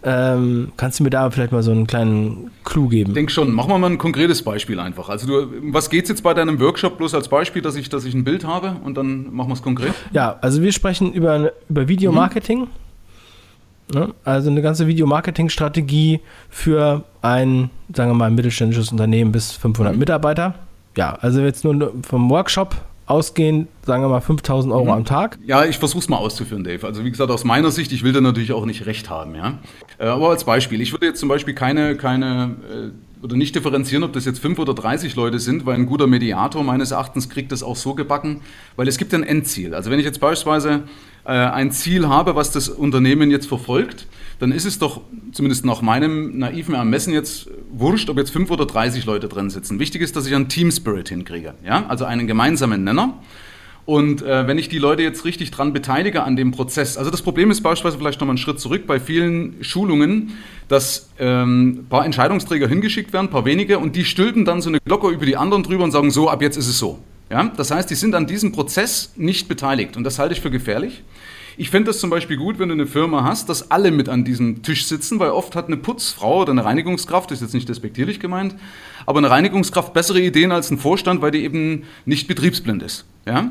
Ähm, 0.02 0.72
kannst 0.76 0.98
du 0.98 1.04
mir 1.04 1.10
da 1.10 1.30
vielleicht 1.30 1.52
mal 1.52 1.62
so 1.62 1.70
einen 1.70 1.86
kleinen 1.86 2.50
Clou 2.64 2.88
geben? 2.88 3.10
Ich 3.10 3.14
denke 3.14 3.32
schon. 3.32 3.52
Machen 3.52 3.70
wir 3.70 3.78
mal 3.78 3.90
ein 3.90 3.98
konkretes 3.98 4.42
Beispiel 4.42 4.80
einfach. 4.80 5.08
Also 5.08 5.26
du, 5.26 5.52
was 5.72 5.90
geht 5.90 6.04
es 6.04 6.08
jetzt 6.08 6.22
bei 6.22 6.32
deinem 6.32 6.58
Workshop 6.58 6.96
bloß 6.96 7.14
als 7.14 7.28
Beispiel, 7.28 7.60
dass 7.60 7.76
ich, 7.76 7.88
dass 7.90 8.04
ich 8.04 8.14
ein 8.14 8.24
Bild 8.24 8.44
habe 8.44 8.76
und 8.84 8.96
dann 8.96 9.32
machen 9.34 9.50
wir 9.50 9.54
es 9.54 9.62
konkret? 9.62 9.92
Ja, 10.12 10.38
also 10.40 10.62
wir 10.62 10.72
sprechen 10.72 11.12
über, 11.12 11.52
über 11.68 11.88
Videomarketing. 11.88 12.60
Mhm. 12.60 12.66
Ne? 13.92 14.14
Also 14.24 14.50
eine 14.50 14.62
ganze 14.62 14.86
Videomarketing-Strategie 14.86 16.20
für 16.48 17.04
ein, 17.22 17.70
sagen 17.94 18.10
wir 18.10 18.14
mal, 18.14 18.30
mittelständisches 18.30 18.92
Unternehmen 18.92 19.32
bis 19.32 19.52
500 19.52 19.92
mhm. 19.92 19.98
Mitarbeiter. 19.98 20.54
Ja, 20.96 21.14
also 21.20 21.40
jetzt 21.40 21.64
nur 21.64 21.92
vom 22.02 22.30
Workshop 22.30 22.76
ausgehend, 23.10 23.68
sagen 23.84 24.02
wir 24.02 24.08
mal, 24.08 24.20
5000 24.20 24.72
Euro 24.72 24.84
mhm. 24.84 24.90
am 24.90 25.04
Tag. 25.04 25.38
Ja, 25.44 25.64
ich 25.64 25.78
versuche 25.78 25.98
es 26.00 26.08
mal 26.08 26.16
auszuführen, 26.16 26.64
Dave. 26.64 26.86
Also 26.86 27.04
wie 27.04 27.10
gesagt, 27.10 27.30
aus 27.30 27.44
meiner 27.44 27.70
Sicht, 27.70 27.92
ich 27.92 28.04
will 28.04 28.12
da 28.12 28.20
natürlich 28.20 28.52
auch 28.52 28.64
nicht 28.64 28.86
recht 28.86 29.10
haben. 29.10 29.34
Ja? 29.34 29.58
Äh, 29.98 30.06
aber 30.06 30.30
als 30.30 30.44
Beispiel, 30.44 30.80
ich 30.80 30.92
würde 30.92 31.06
jetzt 31.06 31.18
zum 31.18 31.28
Beispiel 31.28 31.54
keine, 31.54 31.96
keine 31.96 32.56
äh, 32.70 33.24
oder 33.24 33.36
nicht 33.36 33.54
differenzieren, 33.54 34.04
ob 34.04 34.12
das 34.12 34.24
jetzt 34.24 34.38
5 34.38 34.58
oder 34.58 34.74
30 34.74 35.14
Leute 35.16 35.40
sind, 35.40 35.66
weil 35.66 35.74
ein 35.74 35.86
guter 35.86 36.06
Mediator 36.06 36.62
meines 36.62 36.92
Erachtens 36.92 37.28
kriegt 37.28 37.52
das 37.52 37.62
auch 37.62 37.76
so 37.76 37.94
gebacken, 37.94 38.40
weil 38.76 38.88
es 38.88 38.96
gibt 38.96 39.12
ein 39.12 39.24
Endziel. 39.24 39.74
Also 39.74 39.90
wenn 39.90 39.98
ich 39.98 40.06
jetzt 40.06 40.20
beispielsweise 40.20 40.84
äh, 41.24 41.30
ein 41.32 41.72
Ziel 41.72 42.08
habe, 42.08 42.34
was 42.36 42.52
das 42.52 42.68
Unternehmen 42.68 43.30
jetzt 43.30 43.46
verfolgt, 43.46 44.06
dann 44.40 44.52
ist 44.52 44.64
es 44.64 44.78
doch 44.78 45.02
zumindest 45.32 45.64
nach 45.64 45.82
meinem 45.82 46.38
naiven 46.38 46.74
Ermessen 46.74 47.12
jetzt 47.12 47.48
wurscht, 47.70 48.08
ob 48.08 48.16
jetzt 48.16 48.30
5 48.30 48.50
oder 48.50 48.66
30 48.66 49.04
Leute 49.04 49.28
drin 49.28 49.50
sitzen. 49.50 49.78
Wichtig 49.78 50.02
ist, 50.02 50.16
dass 50.16 50.26
ich 50.26 50.34
einen 50.34 50.48
Team 50.48 50.72
Spirit 50.72 51.10
hinkriege, 51.10 51.54
ja? 51.64 51.84
also 51.88 52.06
einen 52.06 52.26
gemeinsamen 52.26 52.82
Nenner. 52.82 53.18
Und 53.84 54.22
äh, 54.22 54.46
wenn 54.46 54.56
ich 54.56 54.68
die 54.68 54.78
Leute 54.78 55.02
jetzt 55.02 55.24
richtig 55.24 55.50
dran 55.50 55.72
beteilige 55.72 56.22
an 56.22 56.36
dem 56.36 56.52
Prozess, 56.52 56.96
also 56.96 57.10
das 57.10 57.22
Problem 57.22 57.50
ist 57.50 57.60
beispielsweise 57.60 57.98
vielleicht 57.98 58.20
nochmal 58.20 58.32
einen 58.32 58.38
Schritt 58.38 58.60
zurück 58.60 58.86
bei 58.86 58.98
vielen 58.98 59.62
Schulungen, 59.62 60.38
dass 60.68 61.10
ähm, 61.18 61.80
ein 61.80 61.86
paar 61.88 62.06
Entscheidungsträger 62.06 62.66
hingeschickt 62.66 63.12
werden, 63.12 63.26
ein 63.26 63.30
paar 63.30 63.44
wenige, 63.44 63.78
und 63.78 63.96
die 63.96 64.04
stülpen 64.04 64.44
dann 64.44 64.62
so 64.62 64.68
eine 64.68 64.78
Glocke 64.84 65.08
über 65.08 65.26
die 65.26 65.36
anderen 65.36 65.64
drüber 65.64 65.84
und 65.84 65.90
sagen, 65.90 66.10
so, 66.10 66.30
ab 66.30 66.40
jetzt 66.40 66.56
ist 66.56 66.68
es 66.68 66.78
so. 66.78 66.98
Ja? 67.30 67.50
Das 67.56 67.70
heißt, 67.70 67.90
die 67.90 67.94
sind 67.94 68.14
an 68.14 68.26
diesem 68.26 68.52
Prozess 68.52 69.12
nicht 69.16 69.48
beteiligt 69.48 69.96
und 69.96 70.04
das 70.04 70.18
halte 70.18 70.34
ich 70.34 70.40
für 70.40 70.50
gefährlich. 70.50 71.02
Ich 71.60 71.68
fände 71.68 71.88
das 71.88 71.98
zum 71.98 72.08
Beispiel 72.08 72.38
gut, 72.38 72.58
wenn 72.58 72.70
du 72.70 72.74
eine 72.74 72.86
Firma 72.86 73.22
hast, 73.22 73.50
dass 73.50 73.70
alle 73.70 73.90
mit 73.90 74.08
an 74.08 74.24
diesem 74.24 74.62
Tisch 74.62 74.86
sitzen, 74.86 75.18
weil 75.18 75.28
oft 75.28 75.54
hat 75.54 75.66
eine 75.66 75.76
Putzfrau 75.76 76.40
oder 76.40 76.52
eine 76.52 76.64
Reinigungskraft, 76.64 77.30
das 77.30 77.36
ist 77.36 77.42
jetzt 77.42 77.52
nicht 77.52 77.68
despektierlich 77.68 78.18
gemeint, 78.18 78.54
aber 79.04 79.18
eine 79.18 79.28
Reinigungskraft 79.28 79.92
bessere 79.92 80.22
Ideen 80.22 80.52
als 80.52 80.70
ein 80.70 80.78
Vorstand, 80.78 81.20
weil 81.20 81.32
die 81.32 81.44
eben 81.44 81.82
nicht 82.06 82.28
betriebsblind 82.28 82.82
ist. 82.82 83.04
Ja? 83.26 83.50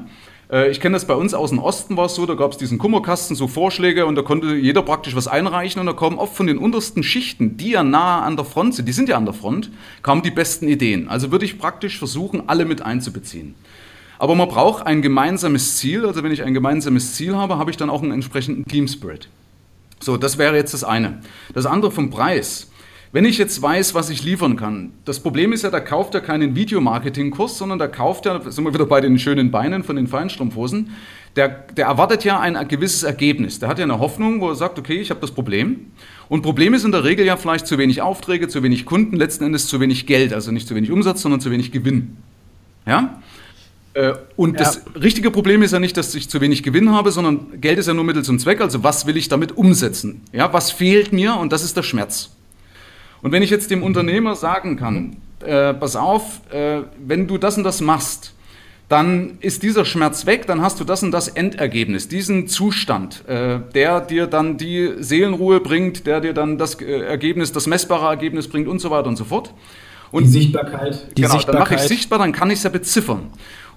Äh, 0.51 0.71
ich 0.71 0.79
kenne 0.79 0.93
das 0.93 1.05
bei 1.05 1.13
uns 1.13 1.35
aus 1.35 1.51
dem 1.51 1.59
Osten 1.59 1.97
war 1.97 2.07
es 2.07 2.15
so, 2.15 2.25
da 2.25 2.33
gab 2.33 2.51
es 2.51 2.57
diesen 2.57 2.79
Kummerkasten, 2.79 3.35
so 3.35 3.47
Vorschläge 3.47 4.07
und 4.07 4.15
da 4.15 4.23
konnte 4.23 4.55
jeder 4.55 4.81
praktisch 4.81 5.15
was 5.15 5.27
einreichen 5.27 5.79
und 5.79 5.85
da 5.85 5.93
kommen 5.93 6.17
oft 6.17 6.35
von 6.35 6.47
den 6.47 6.57
untersten 6.57 7.03
Schichten, 7.03 7.57
die 7.57 7.69
ja 7.69 7.83
nahe 7.83 8.23
an 8.23 8.37
der 8.37 8.45
Front 8.45 8.73
sind, 8.73 8.87
die 8.87 8.93
sind 8.93 9.07
ja 9.07 9.17
an 9.17 9.25
der 9.25 9.35
Front, 9.35 9.69
kamen 10.01 10.23
die 10.23 10.31
besten 10.31 10.67
Ideen. 10.67 11.09
Also 11.09 11.31
würde 11.31 11.45
ich 11.45 11.59
praktisch 11.59 11.99
versuchen, 11.99 12.49
alle 12.49 12.65
mit 12.65 12.81
einzubeziehen. 12.81 13.53
Aber 14.19 14.35
man 14.35 14.49
braucht 14.49 14.85
ein 14.85 15.01
gemeinsames 15.01 15.77
Ziel. 15.77 16.05
Also 16.05 16.23
wenn 16.23 16.31
ich 16.31 16.43
ein 16.43 16.53
gemeinsames 16.53 17.15
Ziel 17.15 17.35
habe, 17.35 17.57
habe 17.57 17.71
ich 17.71 17.77
dann 17.77 17.89
auch 17.89 18.03
einen 18.03 18.11
entsprechenden 18.11 18.65
Team 18.65 18.87
Spirit. 18.87 19.29
So, 20.01 20.17
das 20.17 20.37
wäre 20.37 20.55
jetzt 20.55 20.73
das 20.73 20.83
eine. 20.83 21.21
Das 21.53 21.65
andere 21.65 21.91
vom 21.91 22.09
Preis. 22.09 22.69
Wenn 23.11 23.25
ich 23.25 23.39
jetzt 23.39 23.59
weiß, 23.59 23.95
was 23.95 24.11
ich 24.11 24.23
liefern 24.23 24.55
kann, 24.55 24.91
das 25.03 25.19
Problem 25.19 25.51
ist 25.51 25.63
ja, 25.63 25.71
da 25.71 25.79
kauft 25.79 26.13
er 26.13 26.21
keinen 26.21 26.55
Videomarketing-Kurs, 26.55 27.57
sondern 27.57 27.79
da 27.79 27.87
kauft 27.87 28.27
er, 28.27 28.51
sind 28.51 28.63
wir 28.65 28.73
wieder 28.73 28.85
bei 28.85 29.01
den 29.01 29.17
schönen 29.17 29.49
Beinen 29.49 29.83
von 29.83 29.95
den 29.95 30.05
Feinstrumpfhosen, 30.05 30.91
der, 31.35 31.49
der 31.49 31.87
erwartet 31.87 32.23
ja 32.23 32.39
ein 32.39 32.67
gewisses 32.67 33.01
Ergebnis. 33.01 33.57
Der 33.57 33.67
hat 33.67 33.79
ja 33.79 33.85
eine 33.85 33.97
Hoffnung, 33.97 34.41
wo 34.41 34.49
er 34.49 34.55
sagt, 34.55 34.77
okay, 34.77 34.99
ich 34.99 35.09
habe 35.09 35.21
das 35.21 35.31
Problem. 35.31 35.87
Und 36.27 36.43
Problem 36.43 36.75
ist 36.75 36.83
in 36.83 36.91
der 36.91 37.03
Regel 37.03 37.25
ja 37.25 37.35
vielleicht 37.35 37.65
zu 37.65 37.79
wenig 37.79 38.03
Aufträge, 38.03 38.47
zu 38.47 38.61
wenig 38.61 38.85
Kunden, 38.85 39.15
letzten 39.15 39.43
Endes 39.43 39.67
zu 39.67 39.79
wenig 39.79 40.05
Geld, 40.05 40.31
also 40.31 40.51
nicht 40.51 40.67
zu 40.67 40.75
wenig 40.75 40.91
Umsatz, 40.91 41.21
sondern 41.21 41.41
zu 41.41 41.49
wenig 41.49 41.71
Gewinn. 41.71 42.17
Ja? 42.85 43.21
Äh, 43.93 44.13
und 44.35 44.53
ja. 44.53 44.65
das 44.65 44.81
richtige 45.01 45.31
Problem 45.31 45.61
ist 45.61 45.71
ja 45.71 45.79
nicht, 45.79 45.97
dass 45.97 46.13
ich 46.15 46.29
zu 46.29 46.41
wenig 46.41 46.63
Gewinn 46.63 46.91
habe, 46.91 47.11
sondern 47.11 47.59
Geld 47.59 47.79
ist 47.79 47.87
ja 47.87 47.93
nur 47.93 48.03
Mittel 48.03 48.23
zum 48.23 48.39
Zweck. 48.39 48.61
Also 48.61 48.83
was 48.83 49.05
will 49.05 49.17
ich 49.17 49.29
damit 49.29 49.57
umsetzen? 49.57 50.21
Ja, 50.31 50.53
was 50.53 50.71
fehlt 50.71 51.11
mir? 51.11 51.35
Und 51.35 51.51
das 51.51 51.63
ist 51.63 51.75
der 51.75 51.83
Schmerz. 51.83 52.31
Und 53.21 53.31
wenn 53.31 53.43
ich 53.43 53.49
jetzt 53.49 53.71
dem 53.71 53.83
Unternehmer 53.83 54.35
sagen 54.35 54.77
kann, 54.77 55.17
äh, 55.45 55.73
pass 55.73 55.95
auf, 55.95 56.41
äh, 56.51 56.81
wenn 57.05 57.27
du 57.27 57.37
das 57.37 57.57
und 57.57 57.63
das 57.63 57.81
machst, 57.81 58.33
dann 58.89 59.37
ist 59.39 59.61
dieser 59.61 59.85
Schmerz 59.85 60.25
weg, 60.25 60.47
dann 60.47 60.61
hast 60.61 60.79
du 60.79 60.83
das 60.83 61.03
und 61.03 61.11
das 61.11 61.27
Endergebnis, 61.27 62.07
diesen 62.07 62.47
Zustand, 62.47 63.23
äh, 63.27 63.59
der 63.75 64.01
dir 64.01 64.25
dann 64.25 64.57
die 64.57 64.95
Seelenruhe 64.97 65.59
bringt, 65.59 66.07
der 66.07 66.21
dir 66.21 66.33
dann 66.33 66.57
das 66.57 66.81
äh, 66.81 67.01
Ergebnis, 67.01 67.51
das 67.51 67.67
messbare 67.67 68.07
Ergebnis 68.07 68.47
bringt 68.47 68.67
und 68.67 68.79
so 68.79 68.89
weiter 68.89 69.07
und 69.07 69.15
so 69.15 69.25
fort. 69.25 69.53
Und 70.11 70.23
die 70.23 70.29
Sichtbarkeit. 70.29 71.07
Die 71.15 71.21
genau, 71.21 71.35
Sichtbarkeit. 71.35 71.47
dann 71.47 71.59
mache 71.59 71.75
ich 71.75 71.81
sichtbar, 71.81 72.17
dann 72.17 72.31
kann 72.31 72.49
ich 72.49 72.57
es 72.57 72.63
ja 72.63 72.71
beziffern. 72.71 73.27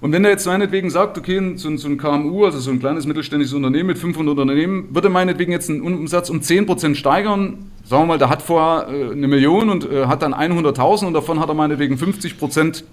Und 0.03 0.11
wenn 0.11 0.25
er 0.25 0.31
jetzt 0.31 0.45
meinetwegen 0.45 0.89
sagt, 0.89 1.17
okay, 1.17 1.53
so, 1.55 1.77
so, 1.77 1.87
ein 1.87 1.97
KMU, 1.97 2.43
also 2.43 2.59
so 2.59 2.71
ein 2.71 2.79
kleines 2.81 3.05
mittelständisches 3.05 3.53
Unternehmen 3.53 3.87
mit 3.87 3.97
500 3.97 4.37
Unternehmen, 4.37 4.93
würde 4.93 5.07
meinetwegen 5.07 5.53
jetzt 5.53 5.69
einen 5.69 5.79
Umsatz 5.81 6.29
um 6.29 6.41
10% 6.41 6.95
steigern, 6.95 7.71
sagen 7.85 8.03
wir 8.03 8.07
mal, 8.07 8.17
der 8.17 8.27
hat 8.27 8.41
vorher 8.41 8.93
äh, 8.93 9.13
eine 9.13 9.29
Million 9.29 9.69
und 9.69 9.89
äh, 9.89 10.07
hat 10.07 10.21
dann 10.21 10.33
100.000 10.33 11.05
und 11.05 11.13
davon 11.13 11.39
hat 11.39 11.47
er 11.47 11.55
meinetwegen 11.55 11.95
50% 11.95 12.83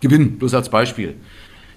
Gewinn, 0.00 0.38
bloß 0.38 0.54
als 0.54 0.70
Beispiel. 0.70 1.16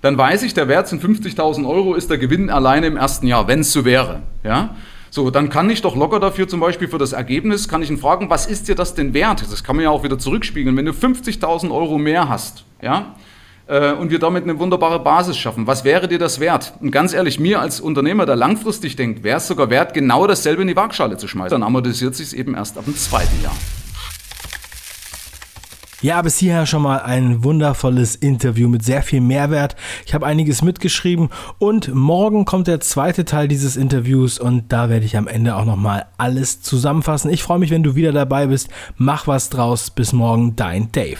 Dann 0.01 0.17
weiß 0.17 0.41
ich, 0.43 0.53
der 0.53 0.69
Wert 0.69 0.87
sind 0.87 1.03
50.000 1.03 1.67
Euro, 1.67 1.93
ist 1.93 2.09
der 2.09 2.17
Gewinn 2.17 2.49
alleine 2.49 2.87
im 2.87 2.95
ersten 2.95 3.27
Jahr, 3.27 3.49
wenn 3.49 3.59
es 3.59 3.73
so 3.73 3.83
wäre. 3.83 4.21
Ja? 4.45 4.75
So, 5.09 5.31
dann 5.31 5.49
kann 5.49 5.69
ich 5.69 5.81
doch 5.81 5.97
locker 5.97 6.21
dafür 6.21 6.47
zum 6.47 6.61
Beispiel 6.61 6.87
für 6.87 6.97
das 6.97 7.11
Ergebnis, 7.11 7.67
kann 7.67 7.81
ich 7.81 7.89
ihn 7.89 7.97
fragen, 7.97 8.29
was 8.29 8.45
ist 8.45 8.69
dir 8.69 8.75
das 8.75 8.95
denn 8.95 9.13
wert? 9.13 9.43
Das 9.51 9.65
kann 9.65 9.75
man 9.75 9.83
ja 9.83 9.89
auch 9.89 10.05
wieder 10.05 10.17
zurückspiegeln. 10.17 10.77
Wenn 10.77 10.85
du 10.85 10.93
50.000 10.93 11.71
Euro 11.71 11.97
mehr 11.97 12.29
hast, 12.29 12.63
ja, 12.81 13.15
äh, 13.71 13.93
und 13.93 14.11
wir 14.11 14.19
damit 14.19 14.43
eine 14.43 14.59
wunderbare 14.59 14.99
Basis 14.99 15.37
schaffen. 15.37 15.65
Was 15.65 15.83
wäre 15.83 16.07
dir 16.07 16.19
das 16.19 16.39
wert? 16.39 16.73
Und 16.81 16.91
ganz 16.91 17.13
ehrlich, 17.13 17.39
mir 17.39 17.61
als 17.61 17.79
Unternehmer, 17.79 18.25
der 18.25 18.35
langfristig 18.35 18.97
denkt, 18.97 19.23
wäre 19.23 19.37
es 19.37 19.47
sogar 19.47 19.69
wert, 19.69 19.93
genau 19.93 20.27
dasselbe 20.27 20.61
in 20.61 20.67
die 20.67 20.75
Waagschale 20.75 21.17
zu 21.17 21.27
schmeißen. 21.27 21.51
Dann 21.51 21.63
amortisiert 21.63 22.13
sich 22.13 22.27
es 22.27 22.33
eben 22.33 22.53
erst 22.53 22.77
ab 22.77 22.85
dem 22.85 22.95
zweiten 22.95 23.41
Jahr. 23.41 23.55
Ja, 26.01 26.19
bis 26.23 26.39
hierher 26.39 26.65
schon 26.65 26.81
mal 26.81 26.97
ein 26.97 27.43
wundervolles 27.43 28.15
Interview 28.15 28.67
mit 28.67 28.83
sehr 28.83 29.03
viel 29.03 29.21
Mehrwert. 29.21 29.75
Ich 30.03 30.15
habe 30.15 30.25
einiges 30.25 30.63
mitgeschrieben 30.63 31.29
und 31.59 31.93
morgen 31.93 32.43
kommt 32.43 32.65
der 32.65 32.79
zweite 32.79 33.23
Teil 33.23 33.47
dieses 33.47 33.77
Interviews 33.77 34.39
und 34.39 34.73
da 34.73 34.89
werde 34.89 35.05
ich 35.05 35.15
am 35.15 35.27
Ende 35.27 35.55
auch 35.55 35.65
nochmal 35.65 36.07
alles 36.17 36.63
zusammenfassen. 36.63 37.29
Ich 37.29 37.43
freue 37.43 37.59
mich, 37.59 37.69
wenn 37.69 37.83
du 37.83 37.93
wieder 37.93 38.11
dabei 38.11 38.47
bist. 38.47 38.69
Mach 38.97 39.27
was 39.27 39.51
draus. 39.51 39.91
Bis 39.91 40.11
morgen, 40.11 40.55
dein 40.55 40.91
Dave. 40.91 41.19